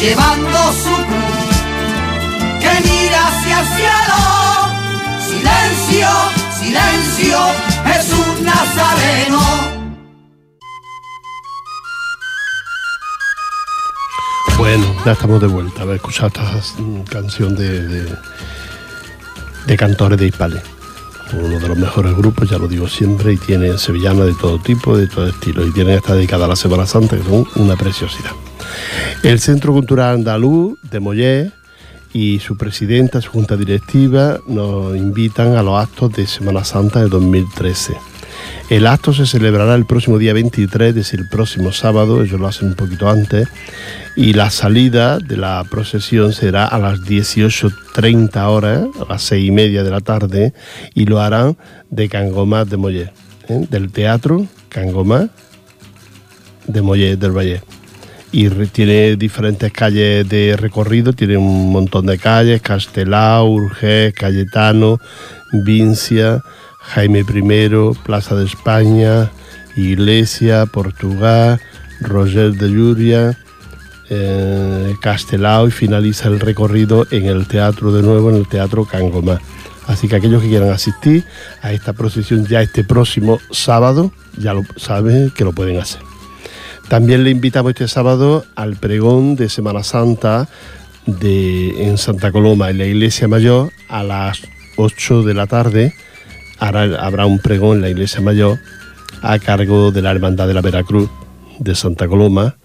Llevando 0.01 0.59
su 0.73 0.95
cruz 1.09 1.59
que 2.61 2.89
mira 2.89 3.29
hacia 3.29 3.61
el 3.61 3.67
cielo. 3.67 4.19
nació 6.73 7.39
Jesús 7.85 8.41
Nazareno. 8.43 9.41
Bueno, 14.57 14.95
ya 15.05 15.13
estamos 15.13 15.41
de 15.41 15.47
vuelta. 15.47 15.83
Haber 15.83 15.97
escuchado 15.97 16.29
esta 16.29 16.61
canción 17.11 17.55
de, 17.55 17.87
de, 17.87 18.17
de 19.67 19.77
Cantores 19.77 20.19
de 20.19 20.27
Hispale. 20.27 20.61
Uno 21.33 21.61
de 21.61 21.69
los 21.69 21.77
mejores 21.77 22.17
grupos, 22.17 22.49
ya 22.49 22.59
lo 22.59 22.67
digo 22.67 22.89
siempre, 22.89 23.35
y 23.35 23.37
tiene 23.37 23.77
sevillanas 23.77 24.27
de 24.27 24.35
todo 24.35 24.59
tipo, 24.59 24.97
de 24.97 25.07
todo 25.07 25.29
estilo. 25.29 25.67
Y 25.67 25.73
tiene 25.73 25.95
esta 25.95 26.15
dedicada 26.15 26.47
a 26.47 26.49
la 26.49 26.57
Semana 26.57 26.87
Santa, 26.87 27.17
que 27.17 27.23
son 27.23 27.47
una 27.57 27.77
preciosidad. 27.77 28.33
El 29.23 29.41
Centro 29.41 29.73
Cultural 29.73 30.15
Andaluz 30.15 30.79
de 30.91 31.01
Mollé 31.01 31.51
y 32.13 32.39
su 32.39 32.57
presidenta, 32.57 33.21
su 33.21 33.31
junta 33.31 33.57
directiva, 33.57 34.39
nos 34.47 34.97
invitan 34.97 35.57
a 35.57 35.63
los 35.63 35.79
actos 35.79 36.13
de 36.13 36.27
Semana 36.27 36.65
Santa 36.65 37.01
de 37.01 37.09
2013. 37.09 37.97
El 38.71 38.87
acto 38.87 39.13
se 39.13 39.27
celebrará 39.27 39.75
el 39.75 39.87
próximo 39.87 40.19
día 40.19 40.33
23, 40.33 40.91
es 40.91 40.95
decir, 40.95 41.21
el 41.21 41.29
próximo 41.29 41.73
sábado, 41.73 42.23
ellos 42.23 42.39
lo 42.39 42.47
hacen 42.47 42.69
un 42.69 42.75
poquito 42.75 43.11
antes, 43.11 43.49
y 44.15 44.35
la 44.35 44.51
salida 44.51 45.19
de 45.19 45.37
la 45.37 45.65
procesión 45.69 46.33
será 46.33 46.67
a 46.67 46.79
las 46.79 47.01
18.30 47.01 48.47
horas, 48.47 48.87
a 49.01 49.13
las 49.13 49.23
6 49.23 49.49
y 49.49 49.51
media 49.51 49.83
de 49.83 49.91
la 49.91 50.01
tarde, 50.01 50.53
y 50.95 51.07
lo 51.07 51.21
harán 51.21 51.57
de 51.91 52.09
Cangomás 52.09 52.71
de 52.71 52.77
Mollet, 52.77 53.13
¿eh? 53.49 53.67
del 53.69 53.91
Teatro 53.91 54.47
Cangomás 54.69 55.29
de 56.67 56.83
Mollet 56.83 57.19
del 57.19 57.37
Valle. 57.37 57.63
Y 58.31 58.49
tiene 58.67 59.17
diferentes 59.17 59.73
calles 59.73 60.29
de 60.29 60.55
recorrido, 60.57 61.13
tiene 61.13 61.39
un 61.39 61.73
montón 61.73 62.07
de 62.07 62.19
calles, 62.19 62.61
Castelao, 62.61 63.47
Urgés, 63.47 64.13
Cayetano, 64.13 65.01
Vincia, 65.53 66.43
Jaime 66.81 67.21
I, 67.21 67.99
Plaza 68.05 68.35
de 68.35 68.45
España, 68.45 69.31
Iglesia, 69.77 70.67
Portugal, 70.67 71.61
Roger 72.01 72.53
de 72.53 72.69
Llúria, 72.69 73.39
eh, 74.11 74.95
Castelao 75.01 75.69
y 75.69 75.71
finaliza 75.71 76.29
el 76.29 76.41
recorrido 76.41 77.07
en 77.11 77.27
el 77.27 77.47
teatro 77.47 77.93
de 77.93 78.03
nuevo, 78.03 78.31
en 78.31 78.37
el 78.37 78.49
Teatro 78.49 78.85
Cangomá. 78.85 79.41
Así 79.87 80.07
que 80.07 80.17
aquellos 80.17 80.43
que 80.43 80.49
quieran 80.49 80.71
asistir 80.71 81.25
a 81.63 81.73
esta 81.73 81.95
procesión 81.95 82.47
ya 82.47 82.61
este 82.61 82.85
próximo 82.85 83.39
sábado, 83.51 84.13
ya 84.37 84.53
lo 84.53 84.63
saben 84.77 85.31
que 85.31 85.45
lo 85.45 85.53
pueden 85.53 85.79
hacer. 85.79 86.08
También 86.89 87.23
le 87.25 87.31
invitamos 87.31 87.71
este 87.71 87.87
sábado 87.89 88.45
al 88.57 88.77
pregón 88.77 89.37
de 89.37 89.49
Semana 89.51 89.83
Santa 89.83 90.49
de, 91.07 91.87
en 91.87 91.99
Santa 91.99 92.33
Coloma, 92.33 92.71
en 92.71 92.79
la 92.79 92.87
Iglesia 92.87 93.29
Mayor, 93.29 93.71
a 93.89 94.03
las 94.03 94.41
8 94.77 95.23
de 95.23 95.35
la 95.35 95.47
tarde. 95.47 95.93
Hará- 96.59 96.99
habrá 97.01 97.27
un 97.27 97.39
pregón 97.41 97.77
en 97.77 97.83
la 97.83 97.91
Iglesia 97.91 98.21
Mayor 98.21 98.59
a 99.23 99.39
cargo 99.39 99.91
de 99.91 100.01
la 100.03 100.11
Hermandad 100.13 100.47
de 100.49 100.55
la 100.55 100.61
Veracruz 100.63 101.11
de 101.59 101.75
Santa 101.75 102.09
Coloma, 102.09 102.57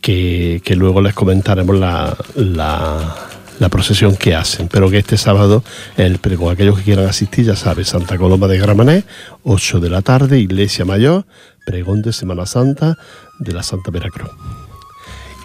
que, 0.00 0.60
que 0.64 0.74
luego 0.74 1.00
les 1.00 1.14
comentaremos 1.14 1.78
la, 1.78 2.16
la- 2.34 3.68
procesión 3.70 4.16
que 4.16 4.34
hacen, 4.34 4.66
pero 4.66 4.90
que 4.90 4.98
este 4.98 5.16
sábado 5.16 5.62
el 5.96 6.18
pregón, 6.18 6.52
aquellos 6.52 6.78
que 6.78 6.84
quieran 6.84 7.06
asistir, 7.06 7.44
ya 7.44 7.54
saben, 7.54 7.84
Santa 7.84 8.18
Coloma 8.18 8.48
de 8.48 8.58
Gramané, 8.58 9.04
8 9.44 9.78
de 9.78 9.90
la 9.90 10.02
tarde, 10.02 10.40
Iglesia 10.40 10.84
Mayor, 10.84 11.24
pregón 11.64 12.02
de 12.02 12.12
Semana 12.12 12.46
Santa 12.46 12.96
de 13.38 13.52
la 13.52 13.62
Santa 13.62 13.90
Veracruz. 13.90 14.30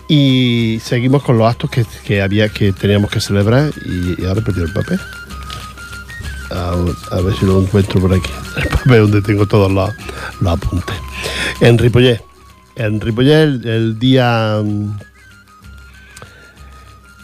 Y 0.09 0.79
seguimos 0.81 1.23
con 1.23 1.37
los 1.37 1.49
actos 1.49 1.69
que, 1.69 1.85
que 2.05 2.21
había 2.21 2.47
que 2.49 2.71
teníamos 2.71 3.11
que 3.11 3.19
celebrar 3.19 3.71
y, 3.85 4.21
y 4.21 4.25
ahora 4.25 4.39
he 4.39 4.43
perdido 4.43 4.65
el 4.65 4.73
papel. 4.73 4.99
A, 6.49 7.21
ver 7.21 7.35
si 7.35 7.45
lo 7.45 7.61
encuentro 7.61 7.99
por 7.99 8.13
aquí. 8.13 8.31
El 8.57 8.69
papel 8.69 9.01
donde 9.01 9.21
tengo 9.21 9.45
todos 9.45 9.71
los, 9.71 9.89
los 10.39 10.53
apuntes. 10.53 10.95
En 11.59 11.77
Ripollet. 11.77 12.21
En 12.75 13.01
Ripollet 13.01 13.43
el, 13.43 13.67
el 13.67 13.99
día... 13.99 14.61
mm, 14.63 14.97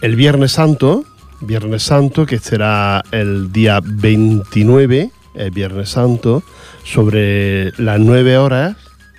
El 0.01 0.15
Viernes 0.17 0.51
Santo, 0.51 1.05
Viernes 1.39 1.83
Santo, 1.83 2.25
que 2.25 2.37
será 2.39 3.03
el 3.11 3.51
día 3.53 3.79
29, 3.81 5.11
el 5.35 5.51
Viernes 5.51 5.89
Santo, 5.89 6.43
sobre 6.83 7.71
las 7.81 7.99
9 7.99 8.37
horas, 8.37 8.75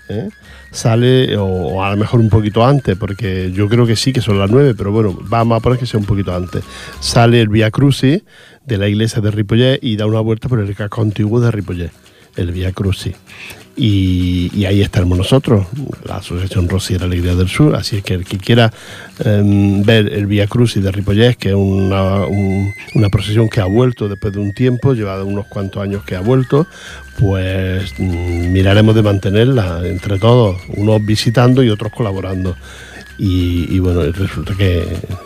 ¿eh? 0.09 0.29
sale, 0.71 1.37
o, 1.37 1.83
a 1.83 1.91
lo 1.91 1.97
mejor 1.97 2.21
un 2.21 2.29
poquito 2.29 2.65
antes, 2.65 2.97
porque 2.97 3.53
yo 3.53 3.69
creo 3.69 3.87
que 3.87 3.97
sí 3.97 4.13
que 4.13 4.21
son 4.21 4.39
las 4.39 4.51
9, 4.51 4.75
pero 4.77 4.93
bueno, 4.93 5.17
vamos 5.23 5.57
a 5.57 5.61
poner 5.61 5.79
que 5.79 5.87
sea 5.87 6.01
un 6.01 6.07
poquito 6.07 6.35
antes. 6.35 6.65
Sale 7.01 7.41
el 7.41 7.49
Via 7.49 7.71
Crucis 7.71 8.23
de 8.65 8.79
la 8.79 8.89
iglesia 8.89 9.21
de 9.21 9.31
Ripollet 9.31 9.79
y 9.83 9.97
da 9.97 10.07
una 10.07 10.21
vuelta 10.21 10.49
por 10.49 10.61
el 10.61 10.75
casco 10.75 11.03
antiguo 11.03 11.41
de 11.41 11.51
Ripollet, 11.51 11.93
el 12.37 12.53
Via 12.53 12.73
Crucis. 12.73 13.15
Y, 13.77 14.65
ahí 14.67 14.83
estaremos 14.83 15.19
nosotros, 15.19 15.67
la 16.07 16.17
Asociación 16.19 16.69
Rociera 16.69 17.07
Alegría 17.07 17.35
del 17.35 17.49
Sur. 17.49 17.75
Así 17.75 17.97
es 17.97 18.05
que 18.05 18.15
el 18.15 18.25
que 18.25 18.39
quiera 18.39 18.73
em, 19.25 19.83
ver 19.83 20.13
el 20.13 20.27
Via 20.27 20.47
Crucis 20.47 20.83
de 20.83 20.93
Ripollet, 20.93 21.35
que 21.37 21.49
es 21.51 21.55
una, 21.57 22.25
un- 22.27 22.73
una 22.95 23.09
procesión 23.09 23.49
que 23.49 23.61
ha 23.61 23.65
vuelto 23.65 24.09
después 24.09 24.33
de 24.33 24.39
un 24.41 24.53
tiempo, 24.55 24.95
lleva 24.95 25.23
unos 25.25 25.47
cuantos 25.47 25.83
años 25.83 26.05
que 26.05 26.15
ha 26.15 26.21
vuelto, 26.21 26.67
pues 27.19 27.93
mm, 27.99 28.53
miraremos 28.53 28.95
de 28.95 29.03
mantenerla 29.03 29.83
entre 29.85 30.19
todos, 30.19 30.57
unos 30.77 31.05
visitando 31.05 31.63
y 31.63 31.69
otros 31.71 31.93
colaborando. 31.93 32.57
Y, 33.19 33.79
bueno, 33.79 34.03
resulta 34.11 34.55
que, 34.57 34.85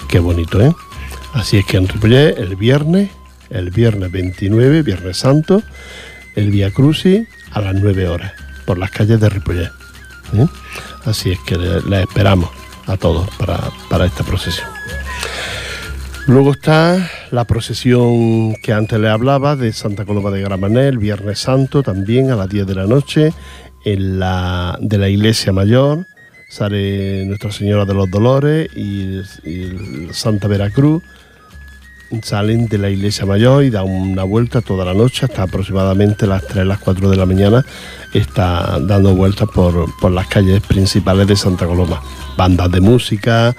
que 0.09 0.19
bonito, 0.19 0.61
¿eh? 0.61 0.73
Así 1.33 1.57
es 1.59 1.65
que 1.65 1.79
en 1.79 1.89
Ripollet, 1.89 2.39
el 2.39 2.55
viernes, 2.57 3.11
el 3.51 3.71
viernes 3.71 4.11
29, 4.13 4.83
Viernes 4.83 5.17
Santo, 5.19 5.63
el 6.37 6.51
Via 6.51 6.71
Crucis 6.71 7.27
a 7.53 7.61
las 7.61 7.75
9 7.75 8.09
horas 8.09 8.33
por 8.65 8.79
las 8.79 8.91
calles 8.91 9.21
de 9.21 9.29
Ripollet. 9.29 9.71
¿eh? 10.35 10.47
Así 11.05 11.33
es 11.33 11.39
que 11.41 11.57
le 11.57 12.03
esperamos 12.03 12.51
a 12.87 12.97
todos 12.97 13.29
para, 13.37 13.59
para 13.89 14.07
esta 14.07 14.25
procesión. 14.25 14.69
Luego 16.27 16.53
está 16.53 17.11
la 17.31 17.45
procesión 17.45 18.55
que 18.57 18.75
antes 18.75 19.01
le 19.01 19.09
hablaba 19.09 19.57
de 19.57 19.73
Santa 19.73 20.05
Coloma 20.05 20.31
de 20.31 20.43
Gramané, 20.43 20.89
el 20.89 20.99
Viernes 20.99 21.39
Santo, 21.39 21.83
también 21.83 22.31
a 22.31 22.37
las 22.37 22.51
10 22.51 22.67
de 22.67 22.75
la 22.75 22.87
noche, 22.87 23.33
en 23.85 24.19
la, 24.19 24.77
de 24.81 24.99
la 24.99 25.09
Iglesia 25.09 25.53
Mayor. 25.53 26.07
Sale 26.51 27.25
Nuestra 27.25 27.51
Señora 27.51 27.87
de 27.87 27.95
los 27.95 28.11
Dolores 28.11 28.69
y 28.77 29.23
Santa 30.13 30.49
Veracruz 30.49 31.03
salen 32.23 32.66
de 32.66 32.79
la 32.79 32.90
iglesia 32.90 33.27
mayor 33.27 33.64
y 33.64 33.71
dan 33.71 33.88
una 33.88 34.25
vuelta 34.25 34.61
toda 34.61 34.85
la 34.85 34.94
noche 34.94 35.27
hasta 35.27 35.42
aproximadamente 35.42 36.27
las 36.27 36.47
3, 36.47 36.66
las 36.66 36.79
4 36.79 37.11
de 37.11 37.16
la 37.16 37.27
mañana 37.27 37.64
está 38.14 38.79
dando 38.81 39.14
vueltas 39.14 39.49
por, 39.49 39.87
por 40.01 40.11
las 40.11 40.27
calles 40.27 40.61
principales 40.62 41.27
de 41.27 41.37
Santa 41.37 41.66
Coloma. 41.66 42.03
Bandas 42.37 42.71
de 42.71 42.81
música, 42.81 43.55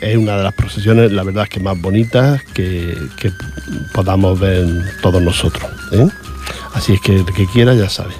es 0.00 0.16
una 0.16 0.36
de 0.36 0.42
las 0.42 0.54
procesiones, 0.54 1.12
la 1.12 1.22
verdad 1.22 1.44
es 1.44 1.50
que 1.50 1.60
más 1.60 1.80
bonitas 1.80 2.42
que, 2.52 2.96
que 3.18 3.32
podamos 3.92 4.38
ver 4.38 4.66
todos 5.00 5.22
nosotros. 5.22 5.70
¿eh? 5.92 6.08
Así 6.74 6.94
es 6.94 7.00
que 7.00 7.16
el 7.16 7.24
que 7.24 7.46
quiera 7.46 7.74
ya 7.74 7.88
sabe 7.88 8.14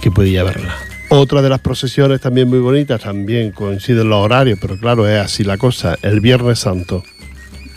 que 0.00 0.10
puede 0.10 0.30
ir 0.30 0.40
a 0.40 0.44
verla. 0.44 0.74
Otra 1.08 1.42
de 1.42 1.48
las 1.48 1.60
procesiones 1.60 2.20
también 2.20 2.48
muy 2.48 2.58
bonitas, 2.58 3.02
también 3.02 3.52
coinciden 3.52 4.08
los 4.08 4.24
horarios, 4.24 4.58
pero 4.60 4.78
claro, 4.78 5.06
es 5.06 5.20
así 5.20 5.44
la 5.44 5.58
cosa, 5.58 5.98
el 6.02 6.20
Viernes 6.20 6.60
Santo 6.60 7.02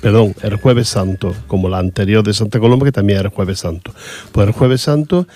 perdón, 0.05 0.35
el 0.43 0.57
jueves 0.57 0.87
santo, 0.89 1.35
como 1.47 1.67
la 1.67 1.79
anterior 1.79 2.23
de 2.23 2.31
Santa 2.31 2.59
Coloma, 2.59 2.85
que 2.85 2.91
también 2.91 3.17
era 3.17 3.29
el 3.29 3.33
jueves 3.33 3.57
santo. 3.57 3.91
Pues 4.31 4.45
el 4.45 4.53
jueves 4.53 4.81
santo 4.81 5.27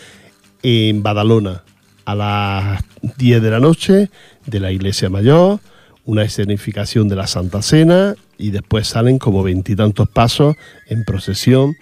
en 0.62 1.02
Badalona, 1.02 1.64
a 2.06 2.14
las 2.14 2.84
10 3.18 3.42
de 3.42 3.50
la 3.50 3.60
noche, 3.60 4.12
de 4.46 4.60
la 4.60 4.72
iglesia 4.72 5.10
mayor, 5.10 5.60
una 6.06 6.22
escenificación 6.22 7.10
de 7.10 7.16
la 7.16 7.26
Santa 7.26 7.64
Cena 7.64 8.14
y 8.38 8.52
después 8.52 8.88
salen 8.88 9.18
como 9.18 9.42
veintitantos 9.42 10.08
pasos 10.08 10.56
en 10.86 11.04
procesión 11.04 11.74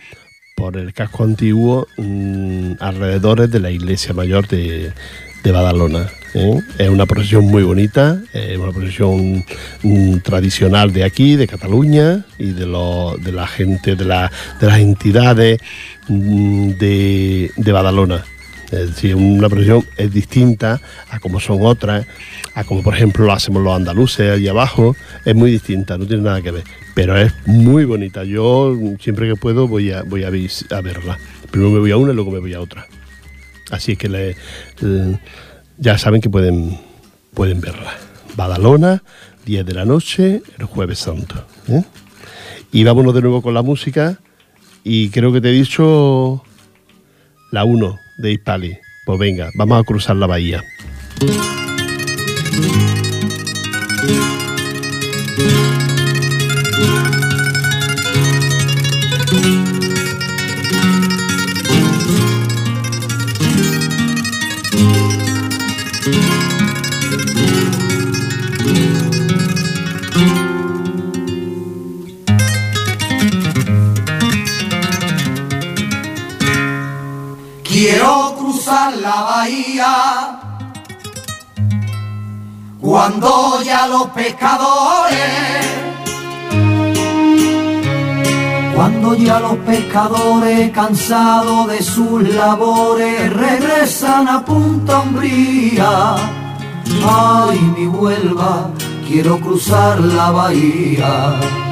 por 0.56 0.78
el 0.78 0.94
casco 0.94 1.26
antiguo 1.26 1.88
mm, 1.98 2.76
alrededor 2.80 3.50
de 3.50 3.60
la 3.60 3.70
iglesia 3.70 4.14
mayor 4.14 4.48
de, 4.48 4.94
de 5.48 5.54
Badalona. 5.54 6.10
¿eh? 6.34 6.60
Es 6.78 6.90
una 6.90 7.06
procesión 7.06 7.46
muy 7.46 7.64
bonita, 7.64 8.22
es 8.34 8.58
una 8.58 8.74
procesión 8.74 9.46
mm, 9.82 10.18
tradicional 10.18 10.92
de 10.92 11.06
aquí, 11.06 11.38
de 11.38 11.48
Cataluña 11.48 12.26
y 12.38 12.52
de, 12.52 12.66
lo- 12.66 13.16
de 13.18 13.32
la 13.32 13.48
gente, 13.48 13.96
de, 13.96 14.04
la- 14.04 14.30
de 14.60 14.68
las 14.68 14.80
entidades 14.80 15.60
mm, 16.10 16.72
de, 16.72 17.50
de 17.56 17.72
Badalona. 17.72 18.26
Es 18.72 18.90
decir, 18.90 19.16
una 19.16 19.48
procesión 19.48 19.86
es 19.96 20.12
distinta 20.12 20.82
a 21.10 21.20
como 21.20 21.40
son 21.40 21.60
otras, 21.62 22.06
a 22.54 22.66
como 22.66 22.84
por 22.84 22.94
ejemplo 22.94 23.24
lo 23.24 23.32
hacemos 23.32 23.64
los 23.64 23.74
andaluces 23.74 24.30
allí 24.30 24.50
abajo, 24.50 24.98
es 25.24 25.34
muy 25.34 25.50
distinta, 25.52 25.98
no 25.98 26.06
tiene 26.06 26.24
nada 26.24 26.42
que 26.42 26.52
ver, 26.52 26.64
pero 26.94 27.16
es 27.18 27.32
muy 27.46 27.86
bonita. 27.86 28.26
Yo 28.26 28.78
siempre 29.00 29.30
que 29.30 29.38
puedo 29.38 29.70
voy 29.70 29.94
a, 29.94 30.04
voy 30.04 30.24
a, 30.26 30.28
a 30.28 30.82
verla. 30.82 31.18
Primero 31.50 31.72
me 31.72 31.80
voy 31.80 31.92
a 31.92 31.96
una 31.98 32.12
y 32.12 32.16
luego 32.16 32.32
me 32.32 32.40
voy 32.40 32.54
a 32.54 32.60
otra. 32.60 32.86
Así 33.72 33.96
que 33.96 34.36
ya 35.78 35.98
saben 35.98 36.22
que 36.22 36.30
pueden, 36.30 36.80
pueden 37.34 37.62
verla. 37.62 37.94
Badalona, 38.36 39.04
10 39.46 39.66
de 39.66 39.74
la 39.74 39.86
noche, 39.86 40.42
el 40.58 40.66
jueves 40.66 41.00
santo. 41.00 41.44
¿eh? 41.68 41.84
Y 42.72 42.84
vámonos 42.84 43.14
de 43.14 43.22
nuevo 43.22 43.42
con 43.42 43.54
la 43.54 43.62
música. 43.62 44.20
Y 44.84 45.10
creo 45.10 45.34
que 45.34 45.42
te 45.42 45.50
he 45.50 45.54
dicho 45.54 46.44
La 47.52 47.64
1 47.66 47.98
de 48.18 48.32
Hispali. 48.32 48.78
Pues 49.06 49.20
venga, 49.20 49.50
vamos 49.56 49.80
a 49.80 49.84
cruzar 49.84 50.16
la 50.16 50.28
bahía. 50.28 50.64
Bahía 79.10 80.40
cuando 82.80 83.62
ya 83.64 83.88
los 83.88 84.08
pescadores, 84.08 85.68
cuando 88.76 89.16
ya 89.16 89.40
los 89.40 89.58
pescadores 89.58 90.72
cansados 90.72 91.68
de 91.68 91.82
sus 91.82 92.22
labores 92.30 93.34
regresan 93.34 94.28
a 94.28 94.46
Punta 94.46 95.00
Umbría. 95.02 96.16
Ay, 97.10 97.60
mi 97.78 97.86
vuelva, 97.88 98.70
quiero 99.08 99.40
cruzar 99.40 100.00
la 100.00 100.32
bahía 100.32 101.67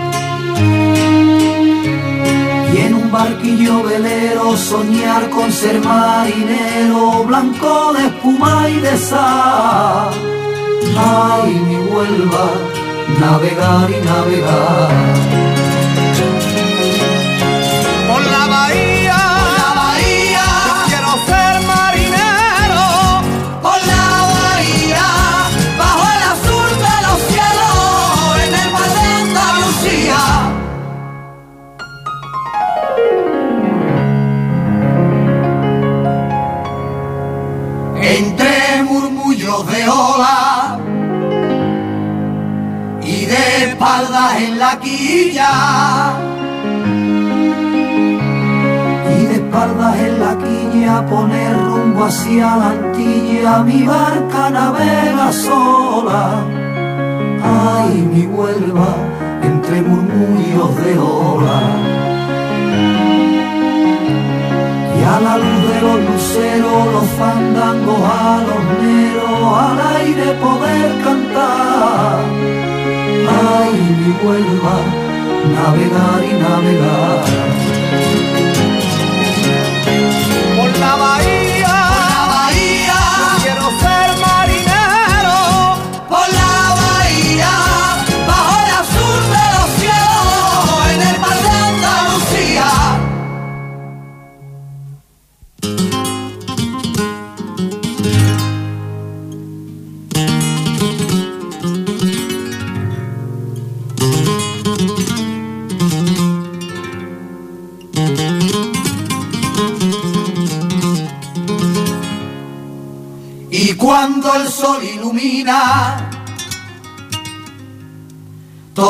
y 2.75 2.77
en 2.79 2.93
un 2.93 3.11
barquillo 3.11 3.83
velero 3.83 4.57
soñar 4.57 5.29
con 5.29 5.51
ser 5.51 5.79
marinero 5.79 7.23
blanco 7.23 7.93
de 7.93 8.07
espuma 8.07 8.69
y 8.69 8.79
de 8.79 8.97
sal. 8.97 10.09
Ay, 10.97 11.53
mi 11.67 11.77
vuelva, 11.77 12.47
navegar 13.19 13.89
y 13.89 14.05
navegar. 14.05 15.64
En 44.37 44.59
la 44.59 44.79
quilla. 44.79 45.51
Y 49.17 49.25
de 49.25 49.35
espaldas 49.35 49.97
en 49.97 50.19
la 50.19 50.37
quilla 50.37 51.05
poner 51.05 51.57
rumbo 51.57 52.05
hacia 52.05 52.57
la 52.57 52.69
antilla 52.69 53.63
mi 53.63 53.83
barca 53.83 54.49
navega 54.49 55.31
sola. 55.31 56.43
Ay 57.43 58.07
mi 58.13 58.25
vuelva 58.25 58.95
entre 59.43 59.81
murmullos 59.81 60.75
de 60.83 60.97
ola. 60.97 61.61
Y 64.97 65.03
a 65.03 65.19
la 65.19 65.37
luz 65.37 65.61
de 65.71 65.81
los 65.81 65.99
luceros, 66.09 66.93
los 66.93 67.07
fandangos 67.19 68.01
a 68.01 68.37
los 68.47 68.61
neros, 68.81 69.59
al 69.65 69.79
aire 69.97 70.33
poder 70.45 71.03
cantar. 71.03 72.44
Ay, 73.27 73.73
mi 73.73 74.11
vuelva, 74.23 74.75
navegar 75.55 76.23
y 76.23 76.33
navegar. 76.33 77.54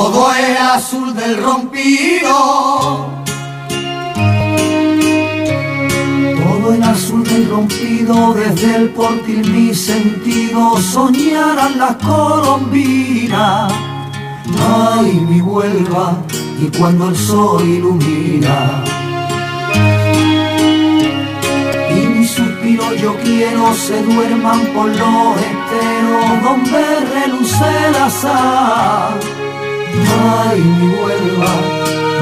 Todo 0.06 0.32
el 0.36 0.58
azul 0.58 1.16
del 1.16 1.42
rompido. 1.42 3.08
Todo 6.44 6.74
el 6.74 6.84
azul 6.84 7.24
del 7.24 7.50
rompido, 7.50 8.34
desde 8.36 8.76
el 8.76 8.90
portil 8.90 9.52
mi 9.52 9.74
sentido, 9.74 10.78
soñarán 10.78 11.80
las 11.80 11.96
colombinas. 11.96 13.74
Ay, 14.94 15.14
mi 15.28 15.42
vuelva, 15.42 16.18
y 16.62 16.66
cuando 16.78 17.10
el 17.10 17.18
sol 17.18 17.64
ilumina. 17.68 18.84
y 21.98 22.08
mi 22.08 22.28
suspiro 22.28 22.94
yo 22.96 23.16
quiero 23.24 23.74
se 23.74 24.04
duerman 24.04 24.60
por 24.76 24.88
los 24.88 25.38
esteros 25.50 26.44
donde 26.44 26.84
reluce 27.14 27.72
la 27.94 28.10
sal. 28.10 29.35
Ay, 30.48 30.62
mi 30.62 30.88
vuelva, 30.96 31.54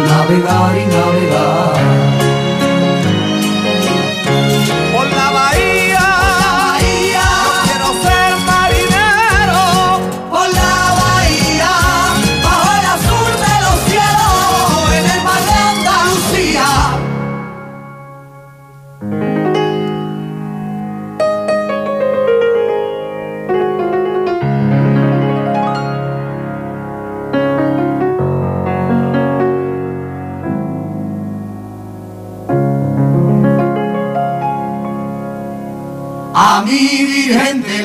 navegar 0.07 0.77
y 0.77 0.85
navegar. 0.85 2.42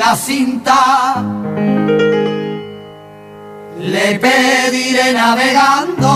La 0.08 0.16
cinta 0.16 1.22
le 3.94 4.08
pediré 4.24 5.12
navegando. 5.12 6.12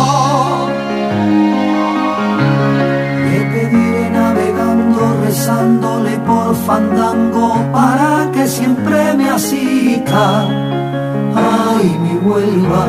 Le 3.27 3.41
pediré 3.53 4.05
navegando, 4.21 5.01
rezándole 5.25 6.15
por 6.29 6.55
fandango 6.67 7.49
para 7.71 8.31
que 8.33 8.47
siempre 8.47 9.13
me 9.19 9.29
asista. 9.29 10.25
Ay, 11.37 11.87
mi 12.03 12.15
vuelva 12.27 12.85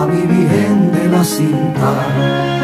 a 0.00 0.06
mi 0.10 0.22
Virgen 0.32 0.92
de 0.92 1.04
la 1.14 1.24
cinta. 1.24 2.61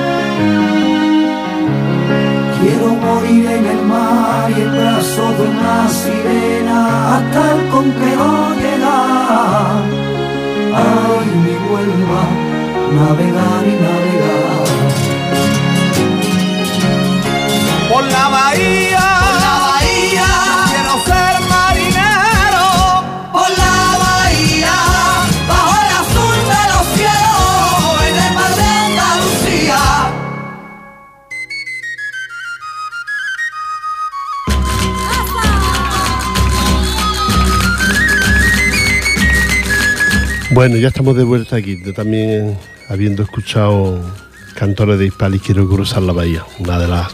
Quiero 2.60 2.88
morir 2.94 3.46
en 3.46 3.66
el 3.66 3.82
mar 3.84 4.50
y 4.50 4.60
el 4.60 4.70
brazo 4.70 5.22
de 5.38 5.42
una 5.48 5.88
sirena 5.88 7.16
hasta 7.16 7.52
el 7.54 7.68
conquero 7.68 8.54
llegar. 8.62 9.82
Ay, 10.74 11.28
mi 11.44 11.54
vuelva, 11.68 12.22
navegar 12.96 13.62
y 13.64 13.74
navegar. 13.84 15.17
Bueno, 40.58 40.76
ya 40.76 40.88
estamos 40.88 41.14
de 41.16 41.22
vuelta 41.22 41.54
aquí. 41.54 41.80
Yo 41.86 41.94
también, 41.94 42.58
habiendo 42.88 43.22
escuchado 43.22 44.00
cantores 44.56 44.98
de 44.98 45.06
Hispali, 45.06 45.38
quiero 45.38 45.68
cruzar 45.68 46.02
la 46.02 46.12
bahía, 46.12 46.44
una 46.58 46.80
de 46.80 46.88
las 46.88 47.12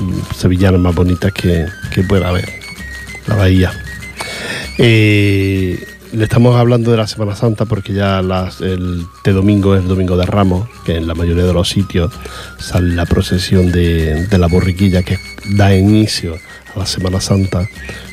mm, 0.00 0.34
sevillanas 0.34 0.80
más 0.80 0.94
bonitas 0.94 1.30
que, 1.30 1.66
que 1.94 2.02
pueda 2.04 2.30
haber, 2.30 2.48
la 3.26 3.34
bahía. 3.34 3.70
Eh, 4.78 5.78
le 6.14 6.24
estamos 6.24 6.56
hablando 6.56 6.90
de 6.90 6.96
la 6.96 7.06
Semana 7.06 7.36
Santa 7.36 7.66
porque 7.66 7.92
ya 7.92 8.22
este 8.48 9.32
domingo 9.32 9.74
es 9.74 9.82
el 9.82 9.88
domingo 9.88 10.16
de 10.16 10.24
Ramos, 10.24 10.66
que 10.86 10.96
en 10.96 11.06
la 11.06 11.14
mayoría 11.14 11.44
de 11.44 11.52
los 11.52 11.68
sitios 11.68 12.14
sale 12.56 12.94
la 12.94 13.04
procesión 13.04 13.72
de, 13.72 14.26
de 14.26 14.38
la 14.38 14.46
borriquilla 14.46 15.02
que 15.02 15.18
da 15.50 15.76
inicio 15.76 16.38
la 16.76 16.86
Semana 16.86 17.20
Santa 17.20 17.68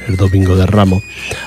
el 0.08 0.18
domingo 0.18 0.56
de 0.56 0.66
Ramos. 0.66 1.04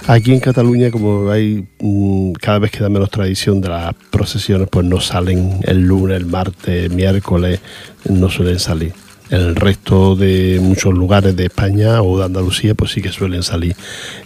Aquí 0.07 0.33
en 0.33 0.41
Cataluña, 0.41 0.91
como 0.91 1.31
hay 1.31 1.67
mm, 1.81 2.33
cada 2.33 2.59
vez 2.59 2.71
queda 2.71 2.89
menos 2.89 3.11
tradición 3.11 3.61
de 3.61 3.69
las 3.69 3.95
procesiones, 4.11 4.69
pues 4.71 4.87
no 4.87 5.01
salen 5.01 5.61
el 5.63 5.83
lunes, 5.83 6.17
el 6.17 6.27
martes, 6.27 6.91
miércoles, 6.91 7.61
no 8.09 8.31
suelen 8.31 8.59
salir. 8.59 8.93
En 9.31 9.41
el 9.41 9.57
resto 9.57 10.15
de 10.15 10.59
muchos 10.63 10.95
lugares 10.95 11.35
de 11.35 11.47
España 11.47 12.01
o 12.03 12.19
de 12.19 12.25
Andalucía, 12.25 12.75
pues 12.75 12.93
sí 12.93 13.03
que 13.03 13.11
suelen 13.11 13.43
salir 13.43 13.75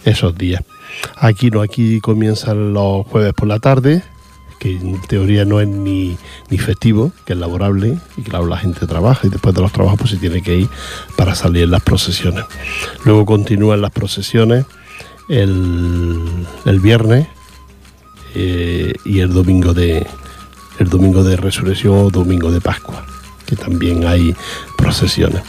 esos 0.05 0.37
días. 0.37 0.61
Aquí 1.15 1.49
no, 1.49 1.61
aquí 1.61 1.99
comienzan 1.99 2.73
los 2.73 3.07
jueves 3.07 3.33
por 3.33 3.47
la 3.47 3.59
tarde, 3.59 4.03
que 4.61 4.75
en 4.75 5.01
teoría 5.01 5.43
no 5.43 5.59
es 5.59 5.67
ni, 5.67 6.15
ni 6.51 6.59
festivo, 6.59 7.11
que 7.25 7.33
es 7.33 7.39
laborable, 7.39 7.97
y 8.15 8.21
claro, 8.21 8.45
la 8.45 8.57
gente 8.57 8.85
trabaja 8.85 9.25
y 9.25 9.31
después 9.31 9.55
de 9.55 9.61
los 9.61 9.71
trabajos 9.71 9.97
pues 9.97 10.11
se 10.11 10.17
tiene 10.17 10.43
que 10.43 10.55
ir 10.55 10.69
para 11.17 11.33
salir 11.33 11.63
en 11.63 11.71
las 11.71 11.81
procesiones. 11.81 12.45
Luego 13.03 13.25
continúan 13.25 13.81
las 13.81 13.89
procesiones 13.89 14.67
el, 15.29 16.45
el 16.65 16.79
viernes 16.79 17.27
eh, 18.35 18.93
y 19.03 19.21
el 19.21 19.33
domingo 19.33 19.73
de 19.73 20.05
el 20.77 20.89
domingo 20.89 21.23
de 21.23 21.37
resurrección 21.37 21.97
o 21.97 22.09
domingo 22.11 22.51
de 22.51 22.61
Pascua, 22.61 23.03
que 23.47 23.55
también 23.55 24.05
hay 24.05 24.35
procesiones. 24.77 25.41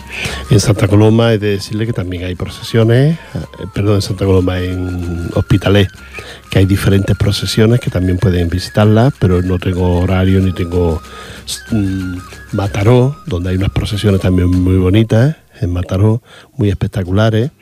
En 0.50 0.58
Santa 0.58 0.88
Coloma 0.88 1.34
he 1.34 1.38
de 1.38 1.50
decirle 1.50 1.84
que 1.84 1.92
también 1.92 2.24
hay 2.24 2.34
procesiones, 2.34 3.18
eh, 3.34 3.66
perdón, 3.74 3.96
en 3.96 4.02
Santa 4.02 4.24
Coloma, 4.24 4.58
en 4.58 5.28
Hospitalet, 5.34 5.90
que 6.52 6.58
hay 6.58 6.66
diferentes 6.66 7.16
procesiones 7.16 7.80
que 7.80 7.88
también 7.88 8.18
pueden 8.18 8.50
visitarlas, 8.50 9.14
pero 9.18 9.40
no 9.40 9.58
tengo 9.58 10.00
horario 10.00 10.38
ni 10.40 10.52
tengo 10.52 11.00
mm, 11.70 12.16
Mataró, 12.52 13.16
donde 13.24 13.48
hay 13.48 13.56
unas 13.56 13.70
procesiones 13.70 14.20
también 14.20 14.50
muy 14.50 14.76
bonitas, 14.76 15.34
en 15.62 15.72
Mataró, 15.72 16.22
muy 16.58 16.68
espectaculares 16.68 17.52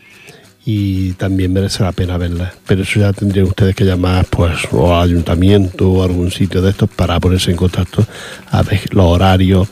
y 0.67 1.13
también 1.13 1.53
merece 1.53 1.85
la 1.85 1.93
pena 1.93 2.19
verlas. 2.19 2.53
Pero 2.67 2.83
eso 2.83 2.99
ya 2.99 3.13
tendrían 3.13 3.47
ustedes 3.47 3.77
que 3.77 3.85
llamar 3.85 4.27
pues 4.29 4.59
o 4.73 4.93
al 4.93 5.09
ayuntamiento 5.09 5.89
o 5.89 6.03
algún 6.03 6.33
sitio 6.33 6.61
de 6.61 6.71
estos 6.71 6.91
para 6.91 7.21
ponerse 7.21 7.53
en 7.53 7.59
contacto 7.59 8.05
a 8.51 8.63
ver 8.65 8.93
los 8.93 9.07
horarios 9.07 9.69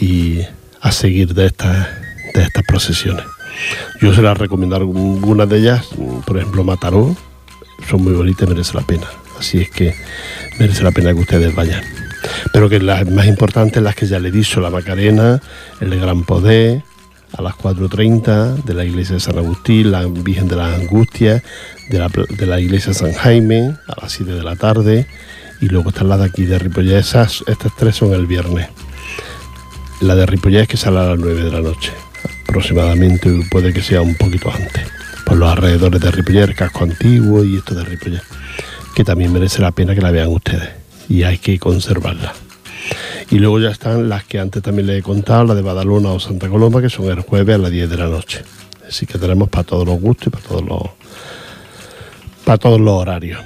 y 0.00 0.40
a 0.80 0.90
seguir 0.90 1.34
de 1.34 1.46
estas 1.46 1.86
de 2.34 2.42
estas 2.42 2.64
procesiones. 2.64 3.24
Yo 4.00 4.12
se 4.12 4.22
las 4.22 4.36
recomiendo 4.36 4.74
algunas 4.74 5.48
de 5.48 5.58
ellas, 5.58 5.86
por 6.26 6.36
ejemplo 6.36 6.64
Mataró, 6.64 7.14
son 7.88 8.02
muy 8.02 8.12
bonitas 8.12 8.46
y 8.46 8.50
merece 8.50 8.74
la 8.74 8.82
pena. 8.82 9.06
Así 9.38 9.58
es 9.58 9.70
que 9.70 9.94
merece 10.58 10.82
la 10.82 10.90
pena 10.90 11.12
que 11.12 11.20
ustedes 11.20 11.54
vayan. 11.54 11.82
Pero 12.52 12.68
que 12.68 12.78
las 12.80 13.08
más 13.10 13.26
importantes, 13.26 13.82
las 13.82 13.94
que 13.94 14.06
ya 14.06 14.18
le 14.18 14.30
dicho, 14.30 14.60
la 14.60 14.70
Macarena, 14.70 15.40
el 15.80 15.98
Gran 15.98 16.24
Poder, 16.24 16.82
a 17.36 17.42
las 17.42 17.54
4.30 17.54 18.64
de 18.64 18.74
la 18.74 18.84
iglesia 18.84 19.14
de 19.14 19.20
San 19.20 19.38
Agustín, 19.38 19.92
la 19.92 20.04
Virgen 20.06 20.48
de 20.48 20.56
las 20.56 20.78
Angustias, 20.78 21.42
de 21.88 21.98
la, 21.98 22.08
de 22.08 22.46
la 22.46 22.60
iglesia 22.60 22.88
de 22.92 22.98
San 22.98 23.12
Jaime, 23.12 23.74
a 23.86 24.00
las 24.02 24.12
7 24.12 24.32
de 24.32 24.42
la 24.42 24.56
tarde, 24.56 25.06
y 25.60 25.66
luego 25.66 25.90
están 25.90 26.08
las 26.08 26.18
de 26.18 26.26
aquí 26.26 26.44
de 26.44 26.58
Ripollet. 26.58 26.98
Esas, 26.98 27.44
estas 27.46 27.74
tres 27.76 27.96
son 27.96 28.12
el 28.14 28.26
viernes. 28.26 28.68
La 30.00 30.14
de 30.14 30.26
Ripollet 30.26 30.62
es 30.62 30.68
que 30.68 30.76
sale 30.76 30.98
a 30.98 31.10
las 31.10 31.18
9 31.18 31.44
de 31.44 31.50
la 31.50 31.60
noche, 31.60 31.92
aproximadamente, 32.48 33.30
puede 33.50 33.72
que 33.72 33.82
sea 33.82 34.02
un 34.02 34.14
poquito 34.14 34.50
antes, 34.50 34.86
por 35.30 35.38
los 35.38 35.48
alrededores 35.48 36.00
de 36.00 36.10
Ripollet, 36.10 36.42
el 36.42 36.54
casco 36.56 36.82
antiguo 36.82 37.44
y 37.44 37.58
esto 37.58 37.72
de 37.72 37.84
Ripollet, 37.84 38.20
que 38.96 39.04
también 39.04 39.32
merece 39.32 39.62
la 39.62 39.70
pena 39.70 39.94
que 39.94 40.00
la 40.00 40.10
vean 40.10 40.26
ustedes, 40.26 40.70
y 41.08 41.22
hay 41.22 41.38
que 41.38 41.56
conservarla. 41.56 42.32
Y 43.30 43.38
luego 43.38 43.60
ya 43.60 43.70
están 43.70 44.08
las 44.08 44.24
que 44.24 44.40
antes 44.40 44.60
también 44.60 44.88
les 44.88 44.98
he 44.98 45.02
contado, 45.04 45.44
la 45.44 45.54
de 45.54 45.62
Badalona 45.62 46.10
o 46.10 46.18
Santa 46.18 46.48
Coloma, 46.48 46.82
que 46.82 46.90
son 46.90 47.04
el 47.10 47.20
jueves 47.20 47.54
a 47.54 47.58
las 47.58 47.70
10 47.70 47.88
de 47.88 47.96
la 47.96 48.08
noche. 48.08 48.42
Así 48.88 49.06
que 49.06 49.18
tenemos 49.18 49.48
para 49.48 49.62
todos 49.62 49.86
los 49.86 50.00
gustos 50.00 50.26
y 50.26 50.30
para 50.30 50.42
todos 50.42 50.64
los, 50.64 50.82
para 52.44 52.58
todos 52.58 52.80
los 52.80 52.94
horarios. 52.94 53.40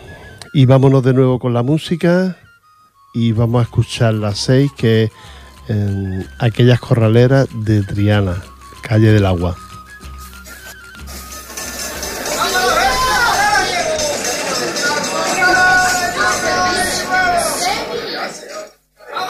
Y 0.54 0.64
vámonos 0.64 1.04
de 1.04 1.12
nuevo 1.12 1.38
con 1.38 1.52
la 1.52 1.62
música 1.62 2.38
y 3.12 3.32
vamos 3.32 3.60
a 3.60 3.64
escuchar 3.64 4.14
las 4.14 4.38
seis 4.38 4.70
que 4.74 5.10
en 5.68 6.26
aquellas 6.38 6.80
corraleras 6.80 7.46
de 7.52 7.82
Triana, 7.82 8.42
calle 8.80 9.12
del 9.12 9.26
agua. 9.26 9.54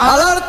Al 0.05 0.44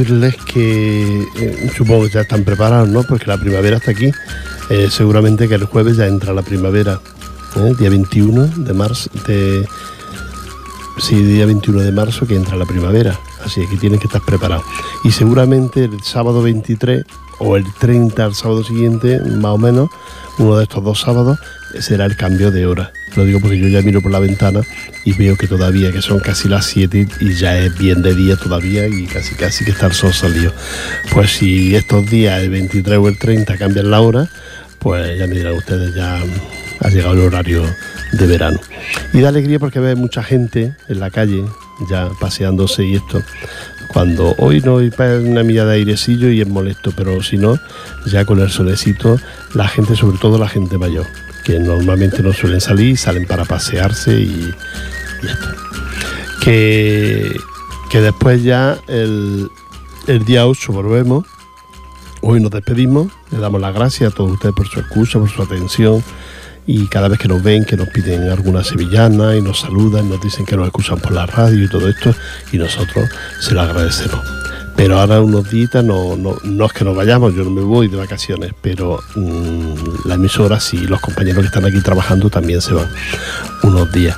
decirles 0.00 0.36
que 0.36 1.22
eh, 1.36 1.70
supongo 1.76 2.04
que 2.04 2.10
ya 2.10 2.20
están 2.22 2.42
preparados, 2.42 2.88
¿no? 2.88 3.02
Porque 3.02 3.26
la 3.26 3.38
primavera 3.38 3.76
está 3.76 3.90
aquí. 3.90 4.10
Eh, 4.70 4.88
seguramente 4.90 5.46
que 5.46 5.56
el 5.56 5.64
jueves 5.64 5.96
ya 5.96 6.06
entra 6.06 6.32
la 6.32 6.42
primavera, 6.42 7.00
¿eh? 7.56 7.74
día 7.78 7.90
21 7.90 8.46
de 8.46 8.72
marzo, 8.72 9.10
de, 9.26 9.68
sí, 10.98 11.22
día 11.22 11.44
21 11.44 11.80
de 11.80 11.92
marzo 11.92 12.26
que 12.26 12.34
entra 12.34 12.56
la 12.56 12.64
primavera. 12.64 13.18
Así 13.44 13.66
que 13.66 13.76
tienen 13.76 13.98
que 13.98 14.06
estar 14.06 14.22
preparados. 14.22 14.64
Y 15.04 15.10
seguramente 15.10 15.84
el 15.84 16.02
sábado 16.02 16.42
23 16.42 17.04
o 17.40 17.56
el 17.56 17.64
30 17.74 18.24
al 18.24 18.34
sábado 18.34 18.64
siguiente, 18.64 19.20
más 19.20 19.52
o 19.52 19.58
menos, 19.58 19.90
uno 20.38 20.56
de 20.56 20.62
estos 20.62 20.82
dos 20.82 21.00
sábados, 21.00 21.38
será 21.78 22.06
el 22.06 22.16
cambio 22.16 22.50
de 22.50 22.66
hora. 22.66 22.92
Lo 23.16 23.24
digo 23.24 23.40
porque 23.40 23.58
yo 23.58 23.68
ya 23.68 23.82
miro 23.82 24.00
por 24.00 24.12
la 24.12 24.18
ventana 24.18 24.62
y 25.04 25.12
veo 25.12 25.36
que 25.36 25.46
todavía, 25.46 25.92
que 25.92 26.02
son 26.02 26.20
casi 26.20 26.48
las 26.48 26.66
7 26.66 27.06
y 27.20 27.34
ya 27.34 27.58
es 27.58 27.76
bien 27.76 28.02
de 28.02 28.14
día 28.14 28.36
todavía 28.36 28.86
y 28.86 29.06
casi 29.06 29.34
casi 29.34 29.64
que 29.64 29.72
está 29.72 29.86
el 29.86 29.92
sol 29.92 30.12
salido. 30.12 30.52
Pues 31.12 31.32
si 31.32 31.74
estos 31.74 32.08
días, 32.08 32.42
el 32.42 32.50
23 32.50 32.98
o 32.98 33.08
el 33.08 33.18
30, 33.18 33.56
cambian 33.56 33.90
la 33.90 34.00
hora, 34.00 34.28
pues 34.78 35.18
ya 35.18 35.26
me 35.26 35.34
dirán 35.34 35.54
ustedes, 35.54 35.94
ya 35.94 36.20
ha 36.80 36.88
llegado 36.88 37.14
el 37.14 37.20
horario 37.20 37.64
de 38.12 38.26
verano. 38.26 38.60
Y 39.12 39.20
da 39.20 39.28
alegría 39.28 39.58
porque 39.58 39.80
ve 39.80 39.94
mucha 39.94 40.22
gente 40.22 40.74
en 40.88 41.00
la 41.00 41.10
calle, 41.10 41.44
ya 41.90 42.08
paseándose 42.20 42.84
y 42.84 42.96
esto. 42.96 43.22
Cuando 43.88 44.34
hoy 44.38 44.60
no 44.60 44.78
hay 44.78 44.92
una 45.24 45.42
milla 45.42 45.64
de 45.64 45.74
airecillo 45.74 46.30
y 46.30 46.40
es 46.40 46.48
molesto, 46.48 46.92
pero 46.96 47.22
si 47.22 47.36
no, 47.36 47.58
ya 48.06 48.24
con 48.24 48.38
el 48.40 48.50
solecito, 48.50 49.18
la 49.54 49.66
gente, 49.66 49.96
sobre 49.96 50.18
todo 50.18 50.38
la 50.38 50.48
gente 50.48 50.78
mayor, 50.78 51.06
que 51.50 51.58
normalmente 51.58 52.22
no 52.22 52.32
suelen 52.32 52.60
salir, 52.60 52.96
salen 52.96 53.26
para 53.26 53.44
pasearse 53.44 54.12
y, 54.12 54.54
y 55.22 55.26
esto. 55.26 55.48
Que, 56.44 57.36
que 57.90 58.00
después 58.00 58.44
ya 58.44 58.78
el, 58.86 59.50
el 60.06 60.24
día 60.24 60.46
8 60.46 60.72
volvemos. 60.72 61.26
Hoy 62.20 62.40
nos 62.40 62.52
despedimos, 62.52 63.08
le 63.32 63.38
damos 63.38 63.60
las 63.60 63.74
gracias 63.74 64.12
a 64.12 64.14
todos 64.14 64.32
ustedes 64.32 64.54
por 64.54 64.68
su 64.68 64.78
excusa, 64.78 65.18
por 65.18 65.28
su 65.28 65.42
atención 65.42 66.04
y 66.66 66.86
cada 66.86 67.08
vez 67.08 67.18
que 67.18 67.26
nos 67.26 67.42
ven, 67.42 67.64
que 67.64 67.76
nos 67.76 67.88
piden 67.88 68.28
alguna 68.28 68.62
sevillana 68.62 69.34
y 69.34 69.42
nos 69.42 69.60
saludan, 69.60 70.08
nos 70.08 70.20
dicen 70.20 70.46
que 70.46 70.56
nos 70.56 70.66
escuchan 70.66 71.00
por 71.00 71.12
la 71.12 71.26
radio 71.26 71.64
y 71.64 71.68
todo 71.68 71.88
esto 71.88 72.14
y 72.52 72.58
nosotros 72.58 73.08
se 73.40 73.54
lo 73.54 73.62
agradecemos. 73.62 74.49
Pero 74.80 74.98
ahora 74.98 75.20
unos 75.20 75.50
días 75.50 75.84
no, 75.84 76.16
no, 76.16 76.38
no 76.42 76.64
es 76.64 76.72
que 76.72 76.86
nos 76.86 76.96
vayamos, 76.96 77.34
yo 77.34 77.44
no 77.44 77.50
me 77.50 77.60
voy 77.60 77.88
de 77.88 77.98
vacaciones, 77.98 78.54
pero 78.62 78.98
mm, 79.14 80.08
la 80.08 80.14
emisora 80.14 80.58
sí, 80.58 80.78
los 80.86 81.02
compañeros 81.02 81.42
que 81.42 81.48
están 81.48 81.66
aquí 81.66 81.82
trabajando 81.82 82.30
también 82.30 82.62
se 82.62 82.72
van 82.72 82.88
unos 83.62 83.92
días. 83.92 84.16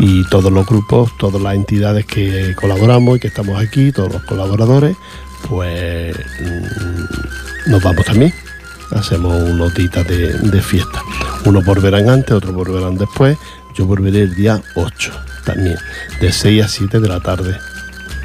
Y 0.00 0.24
todos 0.24 0.52
los 0.52 0.66
grupos, 0.66 1.16
todas 1.16 1.40
las 1.40 1.54
entidades 1.54 2.06
que 2.06 2.56
colaboramos 2.56 3.18
y 3.18 3.20
que 3.20 3.28
estamos 3.28 3.62
aquí, 3.62 3.92
todos 3.92 4.12
los 4.14 4.22
colaboradores, 4.24 4.96
pues 5.48 6.16
mm, 6.40 7.70
nos 7.70 7.80
vamos 7.80 8.04
también. 8.04 8.34
Hacemos 8.90 9.32
unos 9.48 9.72
días 9.74 10.08
de, 10.08 10.32
de 10.32 10.60
fiesta. 10.60 11.00
Unos 11.44 11.64
volverán 11.64 12.08
antes, 12.08 12.32
otros 12.32 12.52
volverán 12.52 12.96
después. 12.98 13.38
Yo 13.76 13.86
volveré 13.86 14.22
el 14.22 14.34
día 14.34 14.60
8 14.74 15.12
también, 15.44 15.76
de 16.20 16.32
6 16.32 16.64
a 16.64 16.66
7 16.66 16.98
de 16.98 17.08
la 17.08 17.20
tarde. 17.20 17.69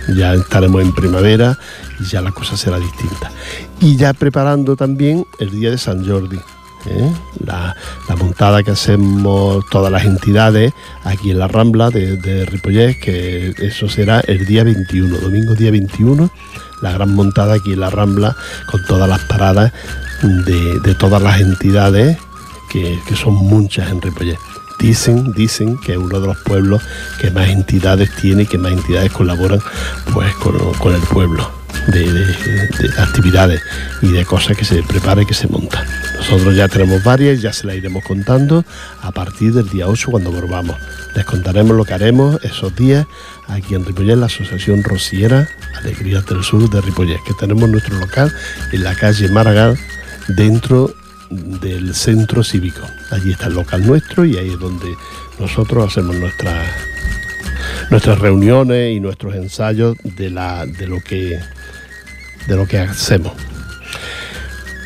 Ya 0.10 0.34
estaremos 0.34 0.82
en 0.82 0.94
primavera 0.94 1.58
y 2.00 2.06
ya 2.06 2.22
la 2.22 2.32
cosa 2.32 2.58
será 2.58 2.80
distinta. 2.80 3.32
Y 3.82 3.98
ya 3.98 4.14
preparando 4.14 4.76
también 4.76 5.26
el 5.40 5.52
día 5.52 5.72
de 5.72 5.78
San 5.78 6.08
Jordi. 6.08 6.40
¿eh? 6.86 7.12
La, 7.44 7.76
la 8.08 8.16
montada 8.16 8.64
que 8.64 8.72
hacemos 8.72 9.66
todas 9.70 9.92
las 9.92 10.06
entidades 10.06 10.74
aquí 11.04 11.32
en 11.32 11.40
la 11.40 11.48
Rambla 11.48 11.90
de, 11.90 12.18
de 12.18 12.98
que 13.02 13.54
eso 13.58 13.90
será 13.90 14.20
el 14.22 14.46
día 14.46 14.64
21, 14.64 15.18
domingo 15.18 15.56
día 15.56 15.72
21, 15.72 16.30
la 16.82 16.92
gran 16.92 17.16
montada 17.16 17.56
aquí 17.56 17.74
en 17.74 17.80
la 17.80 17.90
Rambla 17.90 18.36
con 18.72 18.84
todas 18.86 19.10
las 19.10 19.22
paradas 19.22 19.72
de, 20.22 20.80
de 20.80 20.96
todas 20.96 21.22
las 21.22 21.40
entidades, 21.42 22.18
que, 22.70 23.00
que 23.08 23.16
son 23.16 23.34
muchas 23.34 23.90
en 23.90 24.02
Ripollet. 24.02 24.38
Dicen, 24.80 25.32
dicen 25.34 25.78
que 25.78 25.94
es 25.94 25.98
uno 25.98 26.20
de 26.20 26.28
los 26.28 26.38
pueblos 26.38 26.82
que 27.20 27.32
más 27.32 27.50
entidades 27.50 28.10
tiene 28.22 28.44
y 28.44 28.46
que 28.46 28.58
más 28.58 28.72
entidades 28.74 29.12
colaboran 29.12 29.60
pues 30.14 30.34
con, 30.36 30.94
el 30.94 31.02
pueblo 31.02 31.50
de, 31.88 32.12
de- 32.12 32.26
de 32.26 33.02
actividades 33.02 33.62
y 34.02 34.12
de 34.12 34.26
cosas 34.26 34.56
que 34.58 34.66
se 34.66 34.84
prepara 34.84 35.22
y 35.22 35.26
que 35.26 35.34
se 35.34 35.48
monta. 35.48 35.84
Nosotros 36.18 36.56
ya 36.56 36.68
tenemos 36.68 37.04
varias, 37.04 37.42
ya 37.42 37.54
se 37.54 37.68
las 37.68 37.76
iremos 37.76 38.04
contando 38.04 38.66
a 39.02 39.12
partir 39.12 39.54
del 39.54 39.70
día 39.70 39.88
8 39.88 40.12
cuando 40.12 40.32
volvamos. 40.32 40.76
Les 41.16 41.26
contaremos 41.26 41.76
lo 41.78 41.86
que 41.86 41.94
haremos 41.94 42.44
esos 42.44 42.76
días 42.76 43.06
aquí 43.48 43.76
en 43.76 43.86
Ripollet, 43.86 44.18
la 44.18 44.26
Asociación 44.26 44.84
Rociera 44.84 45.48
Alegrías 45.78 46.26
del 46.26 46.44
Sur 46.44 46.70
de 46.70 46.82
Ripollet, 46.82 47.20
que 47.26 47.34
tenemos 47.40 47.70
nuestro 47.70 47.98
local 47.98 48.34
en 48.72 48.84
la 48.84 48.96
calle 48.96 49.30
Maragall, 49.30 49.78
dentro 50.28 50.94
del 51.30 51.94
centro 51.96 52.44
cívico. 52.44 52.82
Allí 53.12 53.32
está 53.32 53.48
el 53.48 53.56
local 53.56 53.86
nuestro 53.86 54.26
y 54.26 54.38
ahí 54.38 54.50
es 54.50 54.60
donde 54.60 54.88
nosotros 55.40 55.88
hacemos 55.88 56.16
nuestras 56.16 56.68
nuestras 57.90 58.20
reuniones 58.20 58.96
y 58.96 59.00
nuestros 59.00 59.36
ensayos 59.36 59.98
de 60.04 60.30
la 60.30 60.66
de 60.66 60.88
lo 60.88 61.00
que 61.02 61.40
de 62.48 62.56
lo 62.56 62.68
que 62.68 62.80
hacemos. 62.80 63.34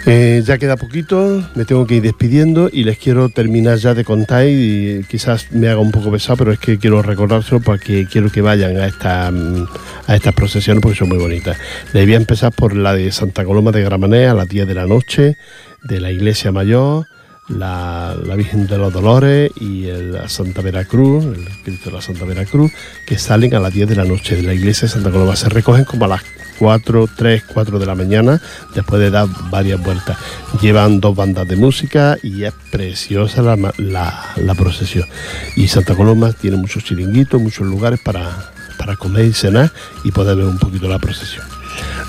Eh, 0.06 0.41
ya 0.45 0.58
queda 0.58 0.78
poquito, 0.78 1.43
me 1.56 1.66
tengo 1.66 1.86
que 1.86 1.95
ir 1.95 2.02
despidiendo 2.02 2.70
y 2.72 2.84
les 2.84 2.97
quiero 2.97 3.30
terminar 3.30 3.78
ya 3.78 3.93
de 3.93 4.06
contar 4.06 4.45
y 4.47 5.06
quizás 5.10 5.52
me 5.52 5.68
haga 5.68 5.80
un 5.80 5.91
poco 5.91 6.12
pesado, 6.12 6.38
pero 6.38 6.52
es 6.54 6.60
que 6.60 6.80
quiero 6.80 7.02
recordárselo 7.02 7.60
porque 7.60 8.08
quiero 8.10 8.32
que 8.32 8.41
vayan 8.41 8.78
a, 8.78 8.88
esta, 8.88 9.30
mm, 9.30 9.68
a 10.08 10.16
estas 10.16 10.34
procesiones 10.34 10.82
porque 10.82 10.97
son 10.97 11.10
muy 11.10 11.18
bonitas. 11.18 11.58
Les 11.93 12.06
voy 12.06 12.14
a 12.14 12.18
empezar 12.18 12.54
por 12.54 12.76
la 12.76 12.93
de 12.93 13.12
Santa 13.12 13.43
Coloma 13.43 13.72
de 13.72 13.84
Gramané 13.84 14.28
a 14.28 14.34
las 14.34 14.47
10 14.47 14.68
de 14.68 14.74
la 14.74 14.88
noche, 14.88 15.38
de 15.84 16.00
la 16.00 16.12
Iglesia 16.12 16.52
Mayor, 16.52 17.06
la, 17.50 18.16
la 18.26 18.36
Virgen 18.36 18.68
de 18.68 18.78
los 18.78 18.93
Dolores 18.93 19.52
y 19.60 19.84
la 19.84 20.30
Santa 20.30 20.62
Veracruz, 20.62 21.26
el 21.26 21.45
Cristo 21.64 21.89
de 21.89 21.95
la 21.97 22.02
Santa 22.02 22.26
Veracruz, 22.26 22.72
que 23.06 23.18
salen 23.18 23.54
a 23.54 23.60
las 23.60 23.74
10 23.74 23.89
de 23.89 23.95
la 23.95 24.06
noche 24.06 24.36
de 24.36 24.43
la 24.43 24.54
iglesia 24.54 24.88
de 24.88 24.93
Santa 24.93 25.12
Coloma. 25.12 25.36
Se 25.36 25.50
recogen 25.50 25.84
como 25.84 26.06
a 26.06 26.08
las 26.08 26.24
4, 26.60 27.07
3, 27.16 27.43
4 27.53 27.80
de 27.80 27.86
la 27.86 27.95
mañana, 27.95 28.41
después 28.76 29.01
de 29.01 29.10
dar 29.10 29.28
varias 29.49 29.82
vueltas. 29.82 30.18
Llevan 30.62 30.99
dos 30.99 31.16
bandas 31.16 31.47
de 31.47 31.55
música 31.55 32.18
y 32.22 32.43
es 32.43 32.53
preciosa 32.72 33.41
la, 33.41 34.34
la 34.36 34.55
procesión. 34.55 35.07
Y 35.55 35.70
Santa 35.70 35.95
Coloma 35.95 36.34
tiene 36.34 36.57
muchos 36.57 36.84
chiringuitos, 36.84 37.41
muchos 37.41 37.66
lugares 37.66 37.99
para, 38.03 38.51
para 38.78 38.95
comer 38.95 39.26
y 39.26 39.34
cenar 39.34 39.72
y 40.03 40.12
poder 40.12 40.38
ver 40.38 40.45
un 40.45 40.57
poquito 40.57 40.88
la 40.88 40.99
procesión. 40.99 41.45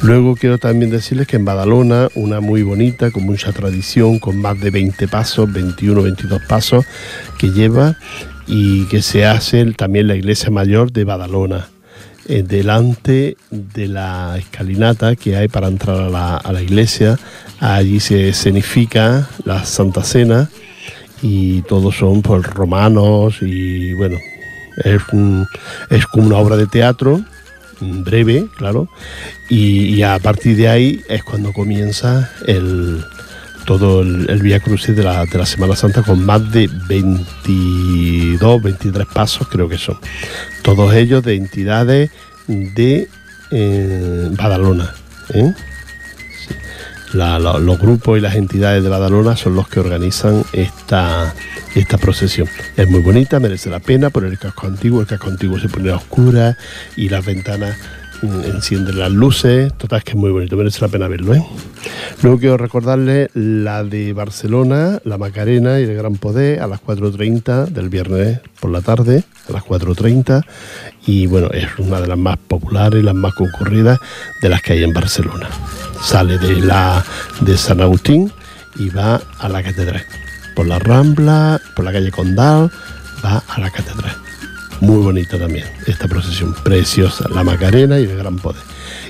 Luego 0.03 0.34
quiero 0.34 0.59
también 0.59 0.90
decirles 0.90 1.26
que 1.26 1.36
en 1.36 1.44
Badalona, 1.44 2.09
una 2.14 2.40
muy 2.40 2.62
bonita, 2.62 3.11
con 3.11 3.24
mucha 3.24 3.53
tradición, 3.53 4.18
con 4.18 4.40
más 4.40 4.59
de 4.59 4.70
20 4.70 5.09
pasos, 5.09 5.53
21, 5.53 6.03
22 6.03 6.40
pasos 6.48 6.86
que 7.38 7.51
lleva 7.51 7.96
y 8.46 8.86
que 8.86 9.03
se 9.03 9.26
hace 9.26 9.64
también 9.72 10.07
la 10.07 10.16
iglesia 10.16 10.51
mayor 10.51 10.90
de 10.90 11.05
Badalona, 11.05 11.68
eh, 12.31 12.45
delante 12.45 13.37
de 13.51 13.89
la 13.89 14.37
escalinata 14.39 15.16
que 15.16 15.35
hay 15.35 15.49
para 15.49 15.66
entrar 15.66 16.14
a 16.14 16.53
la, 16.53 16.62
iglesia. 16.62 17.18
Allí 17.59 17.99
se 17.99 18.28
escenifica 18.28 19.28
la 19.45 19.64
Santa 19.64 20.05
Cena 20.05 20.49
y 21.22 21.62
todos 21.62 21.97
son 21.97 22.22
pues, 22.22 22.47
romanos 22.47 23.39
y 23.43 23.95
bueno, 23.95 24.16
es 24.85 25.03
como 26.07 26.26
una 26.28 26.37
obra 26.37 26.57
de 26.57 26.68
teatro 26.68 27.20
mm, 27.81 28.05
breve, 28.05 28.47
claro, 28.57 28.89
y, 29.49 29.97
y 29.97 30.03
a 30.05 30.16
partir 30.20 30.57
de 30.57 30.68
ahí 30.68 31.01
es 31.09 31.24
cuando 31.24 31.53
comienza 31.53 32.31
el 32.47 33.05
todo 33.64 34.02
el, 34.02 34.28
el 34.28 34.42
Vía 34.42 34.61
Crucis 34.61 34.94
de 34.96 35.02
la, 35.02 35.24
de 35.26 35.38
la 35.38 35.46
Semana 35.46 35.76
Santa 35.76 36.02
con 36.02 36.24
más 36.24 36.50
de 36.52 36.68
22, 36.88 38.62
23 38.62 39.06
pasos 39.06 39.48
creo 39.48 39.68
que 39.68 39.78
son. 39.78 39.98
Todos 40.62 40.94
ellos 40.94 41.22
de 41.22 41.36
entidades 41.36 42.11
de 42.46 43.08
eh, 43.50 44.28
Badalona. 44.32 44.94
¿eh? 45.34 45.52
Los 47.12 47.80
grupos 47.80 48.18
y 48.18 48.20
las 48.20 48.36
entidades 48.36 48.84
de 48.84 48.88
Badalona 48.88 49.36
son 49.36 49.56
los 49.56 49.68
que 49.68 49.80
organizan 49.80 50.44
esta, 50.52 51.34
esta 51.74 51.98
procesión. 51.98 52.48
Es 52.76 52.88
muy 52.88 53.00
bonita, 53.00 53.40
merece 53.40 53.68
la 53.68 53.80
pena 53.80 54.11
por 54.11 54.24
el 54.24 54.38
casco 54.38 54.68
antiguo. 54.68 55.00
El 55.00 55.08
casco 55.08 55.28
antiguo 55.28 55.58
se 55.58 55.68
pone 55.68 55.90
a 55.90 55.96
oscura 55.96 56.56
y 56.96 57.08
las 57.08 57.24
ventanas 57.24 57.76
encienden 58.23 58.99
las 58.99 59.11
luces. 59.11 59.73
Total, 59.75 60.03
que 60.03 60.11
es 60.11 60.16
muy 60.16 60.31
bonito, 60.31 60.57
merece 60.57 60.81
la 60.81 60.89
pena 60.89 61.09
verlo. 61.09 61.35
¿eh? 61.35 61.45
Luego 62.23 62.39
quiero 62.39 62.57
recordarles 62.57 63.31
la 63.35 63.85
de 63.85 64.12
Barcelona, 64.12 65.01
la 65.05 65.18
Macarena 65.18 65.81
y 65.81 65.85
el 65.85 65.95
Gran 65.95 66.16
Poder 66.16 66.61
a 66.61 66.66
las 66.66 66.83
4.30 66.83 67.66
del 67.66 67.89
viernes 67.89 68.41
por 68.61 68.71
la 68.71 68.81
tarde, 68.81 69.25
a 69.49 69.53
las 69.53 69.64
4.30. 69.64 70.45
Y 71.07 71.27
bueno, 71.27 71.49
es 71.51 71.66
una 71.79 72.01
de 72.01 72.07
las 72.07 72.18
más 72.18 72.37
populares 72.37 73.03
las 73.03 73.14
más 73.14 73.35
concurridas 73.35 73.99
de 74.43 74.49
las 74.49 74.62
que 74.62 74.75
hay 74.75 74.85
en 74.85 74.93
Barcelona. 74.93 75.49
Sale 76.03 76.39
de, 76.39 76.57
la, 76.57 77.05
de 77.41 77.57
San 77.57 77.81
Agustín 77.81 78.33
y 78.77 78.91
va 78.91 79.21
a 79.39 79.49
la 79.49 79.62
catedral. 79.62 80.05
Por 80.55 80.66
la 80.66 80.79
Rambla, 80.79 81.61
por 81.75 81.85
la 81.85 81.93
calle 81.93 82.11
Condal, 82.11 82.71
va 83.25 83.43
a 83.49 83.61
la 83.61 83.71
catedral. 83.71 84.30
Muy 84.81 84.97
bonita 85.03 85.39
también 85.39 85.66
esta 85.87 86.09
procesión, 86.09 86.55
preciosa, 86.64 87.28
la 87.28 87.45
Macarena 87.45 88.01
y 88.01 88.05
el 88.05 88.16
Gran 88.16 88.39
Poder. 88.39 88.62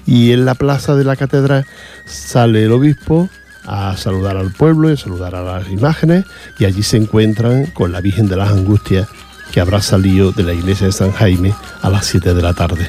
Y 0.05 0.33
en 0.33 0.45
la 0.45 0.55
plaza 0.55 0.97
de 0.97 1.05
la 1.05 1.17
catedral 1.17 1.65
sale 2.07 2.65
el 2.65 2.73
obispo 2.73 3.29
a 3.65 3.97
saludar 3.97 4.37
al 4.37 4.53
pueblo 4.53 4.91
y 4.91 4.95
a 4.95 4.97
saludar 4.97 5.37
a 5.37 5.43
las 5.43 5.69
imágenes 5.69 6.25
y 6.59 6.65
allí 6.65 6.83
se 6.83 6.97
encuentran 6.97 7.67
con 7.67 7.93
la 7.93 8.01
Virgen 8.01 8.27
de 8.27 8.37
las 8.37 8.51
Angustias 8.51 9.07
que 9.53 9.61
habrá 9.61 9.81
salido 9.81 10.33
de 10.33 10.43
la 10.43 10.55
iglesia 10.55 10.87
de 10.87 10.93
San 10.93 11.13
Jaime 11.13 11.55
a 11.83 11.91
las 11.91 12.07
7 12.07 12.35
de 12.35 12.43
la 12.43 12.55
tarde. 12.55 12.89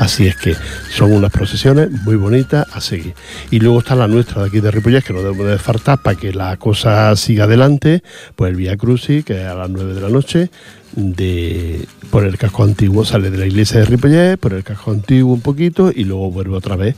Así 0.00 0.26
es 0.26 0.34
que 0.34 0.56
son 0.90 1.12
unas 1.12 1.30
procesiones 1.30 1.90
muy 1.90 2.16
bonitas 2.16 2.66
a 2.72 2.80
seguir. 2.80 3.12
Y 3.50 3.60
luego 3.60 3.80
está 3.80 3.94
la 3.94 4.08
nuestra 4.08 4.40
de 4.40 4.48
aquí 4.48 4.60
de 4.60 4.70
Ripollet, 4.70 5.04
que 5.04 5.12
no 5.12 5.20
debemos 5.20 5.46
de 5.46 5.58
faltar 5.58 6.00
para 6.00 6.16
que 6.16 6.32
la 6.32 6.56
cosa 6.56 7.14
siga 7.16 7.44
adelante, 7.44 8.02
pues 8.34 8.50
el 8.50 8.56
Vía 8.56 8.78
Crucis, 8.78 9.26
que 9.26 9.44
a 9.44 9.54
las 9.54 9.68
9 9.68 9.92
de 9.92 10.00
la 10.00 10.08
noche, 10.08 10.50
de 10.96 11.86
por 12.10 12.24
el 12.24 12.36
casco 12.38 12.64
antiguo 12.64 13.04
sale 13.04 13.30
de 13.30 13.38
la 13.38 13.46
iglesia 13.46 13.80
de 13.80 13.86
Ripollet, 13.86 14.36
por 14.36 14.54
el 14.54 14.64
casco 14.64 14.90
antiguo 14.90 15.32
un 15.32 15.40
poquito 15.40 15.92
y 15.94 16.04
luego 16.04 16.30
vuelve 16.30 16.56
otra 16.56 16.76
vez 16.76 16.96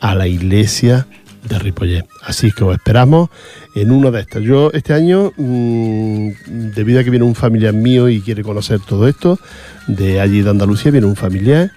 a 0.00 0.14
la 0.14 0.26
iglesia 0.26 1.06
de 1.48 1.58
Ripollet. 1.58 2.06
Así 2.22 2.52
que 2.52 2.64
os 2.64 2.74
esperamos 2.74 3.30
en 3.74 3.90
una 3.90 4.10
de 4.10 4.20
estas. 4.20 4.42
Yo 4.42 4.70
este 4.72 4.92
año, 4.92 5.32
mmm, 5.36 6.30
debido 6.74 7.00
a 7.00 7.04
que 7.04 7.10
viene 7.10 7.24
un 7.24 7.34
familiar 7.34 7.72
mío 7.72 8.08
y 8.08 8.20
quiere 8.20 8.42
conocer 8.42 8.80
todo 8.80 9.08
esto, 9.08 9.38
de 9.86 10.20
allí 10.20 10.42
de 10.42 10.50
Andalucía 10.50 10.90
viene 10.90 11.06
un 11.06 11.16
familiar 11.16 11.72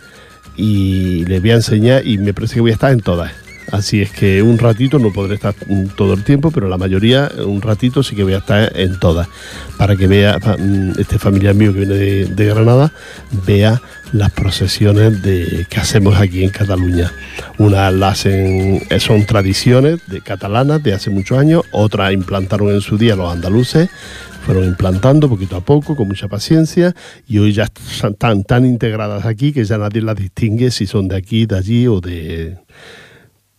y 0.55 1.25
le 1.25 1.39
voy 1.39 1.51
a 1.51 1.55
enseñar 1.55 2.05
y 2.05 2.17
me 2.17 2.33
parece 2.33 2.55
que 2.55 2.61
voy 2.61 2.71
a 2.71 2.73
estar 2.75 2.91
en 2.91 2.99
todas. 2.99 3.42
Así 3.71 4.01
es 4.01 4.11
que 4.11 4.41
un 4.41 4.57
ratito 4.57 4.99
no 4.99 5.11
podré 5.11 5.35
estar 5.35 5.55
todo 5.95 6.13
el 6.13 6.23
tiempo, 6.23 6.51
pero 6.51 6.67
la 6.67 6.77
mayoría, 6.77 7.31
un 7.45 7.61
ratito 7.61 8.03
sí 8.03 8.15
que 8.15 8.23
voy 8.23 8.33
a 8.33 8.37
estar 8.37 8.71
en 8.77 8.99
todas, 8.99 9.27
para 9.77 9.95
que 9.95 10.07
vea 10.07 10.37
mm, 10.37 10.99
este 10.99 11.17
familiar 11.17 11.55
mío 11.55 11.73
que 11.73 11.79
viene 11.79 11.95
de, 11.95 12.45
Granada, 12.45 12.91
vea 13.45 13.81
las 14.11 14.31
procesiones 14.31 15.21
de, 15.23 15.65
que 15.69 15.79
hacemos 15.79 16.19
aquí 16.19 16.43
en 16.43 16.49
Cataluña. 16.49 17.11
Unas 17.57 17.93
las 17.93 18.19
hacen, 18.19 18.81
son 18.99 19.25
tradiciones 19.25 19.99
de 20.07 20.21
catalanas 20.21 20.83
de 20.83 20.93
hace 20.93 21.09
muchos 21.09 21.37
años, 21.37 21.63
otras 21.71 22.13
implantaron 22.13 22.69
en 22.69 22.81
su 22.81 22.97
día 22.97 23.15
los 23.15 23.31
andaluces, 23.31 23.89
fueron 24.45 24.65
implantando 24.65 25.29
poquito 25.29 25.55
a 25.55 25.61
poco, 25.61 25.95
con 25.95 26.07
mucha 26.07 26.27
paciencia, 26.27 26.93
y 27.27 27.39
hoy 27.39 27.53
ya 27.53 27.63
están 27.63 28.43
tan 28.43 28.65
integradas 28.65 29.25
aquí 29.25 29.53
que 29.53 29.63
ya 29.63 29.77
nadie 29.77 30.01
las 30.01 30.17
distingue 30.17 30.69
si 30.69 30.85
son 30.85 31.07
de 31.07 31.15
aquí, 31.15 31.45
de 31.45 31.57
allí 31.57 31.87
o 31.87 32.01
de... 32.01 32.57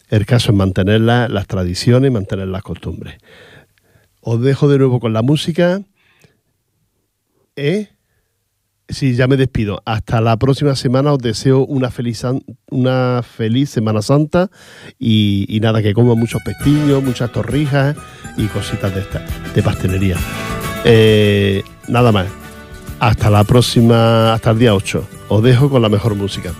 El 0.08 0.26
caso 0.26 0.52
es 0.52 0.58
mantener 0.58 1.00
la, 1.00 1.28
las 1.28 1.46
tradiciones, 1.46 2.12
mantener 2.12 2.48
las 2.48 2.62
costumbres. 2.62 3.16
Os 4.20 4.40
dejo 4.40 4.68
de 4.68 4.78
nuevo 4.78 5.00
con 5.00 5.12
la 5.12 5.22
música. 5.22 5.82
¿Eh? 7.56 7.88
Sí, 8.88 9.14
ya 9.14 9.26
me 9.26 9.36
despido. 9.36 9.82
Hasta 9.86 10.20
la 10.20 10.36
próxima 10.36 10.76
semana 10.76 11.12
os 11.12 11.18
deseo 11.18 11.64
una 11.64 11.90
feliz, 11.90 12.22
una 12.70 13.22
feliz 13.22 13.70
Semana 13.70 14.02
Santa 14.02 14.50
y, 14.98 15.46
y 15.48 15.60
nada, 15.60 15.82
que 15.82 15.94
coman 15.94 16.18
muchos 16.18 16.42
pestiños, 16.42 17.02
muchas 17.02 17.32
torrijas 17.32 17.96
y 18.36 18.46
cositas 18.46 18.94
de 18.94 19.00
estas, 19.00 19.54
de 19.54 19.62
pastelería. 19.62 20.16
Eh, 20.84 21.62
nada 21.88 22.12
más. 22.12 22.26
Hasta 23.00 23.30
la 23.30 23.44
próxima, 23.44 24.34
hasta 24.34 24.50
el 24.50 24.58
día 24.58 24.74
8. 24.74 25.08
Os 25.28 25.42
dejo 25.42 25.68
con 25.68 25.82
la 25.82 25.88
mejor 25.88 26.14
música. 26.14 26.52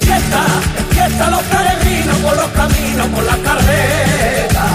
Fiesta, 0.00 0.42
fiesta 0.90 1.30
los 1.30 1.42
peregrinos 1.42 2.16
por 2.18 2.36
los 2.36 2.50
caminos, 2.50 3.06
por 3.08 3.24
las 3.24 3.36
carretas. 3.38 4.70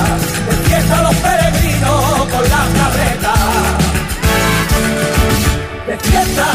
Fiesta 0.67 1.01
los 1.01 1.15
peregrinos 1.15 2.27
por 2.31 2.49
las 2.53 2.67
carretas. 2.79 3.39
Fiesta, 6.01 6.47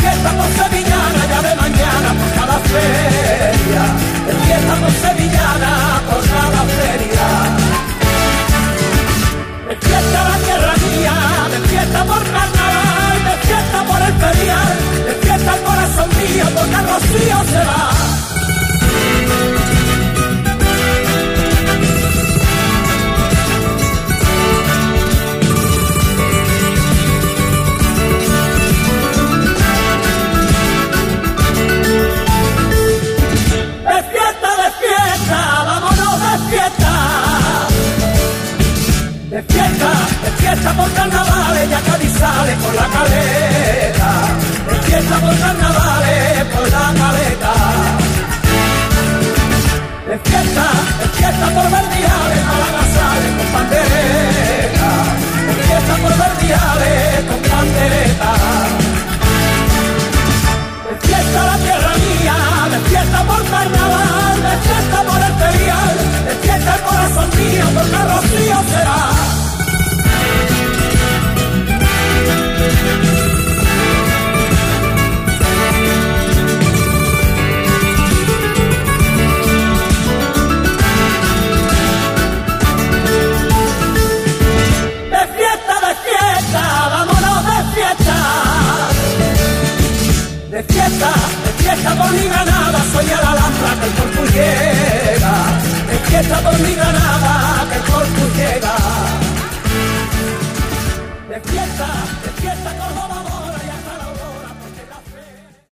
fiesta 0.00 0.30
por 0.38 0.48
Sevillana, 0.58 1.20
ya 1.30 1.42
de 1.48 1.54
mañana 1.56 2.08
por 2.18 2.30
cada 2.38 2.58
feria. 2.70 3.82
Fiesta 4.46 4.74
por 4.80 4.92
Sevillana, 5.02 5.72
por 6.08 6.20
cada 6.28 6.55
mío, 16.28 16.46
porque 16.54 16.76
rocío 16.76 17.44
se. 17.46 17.86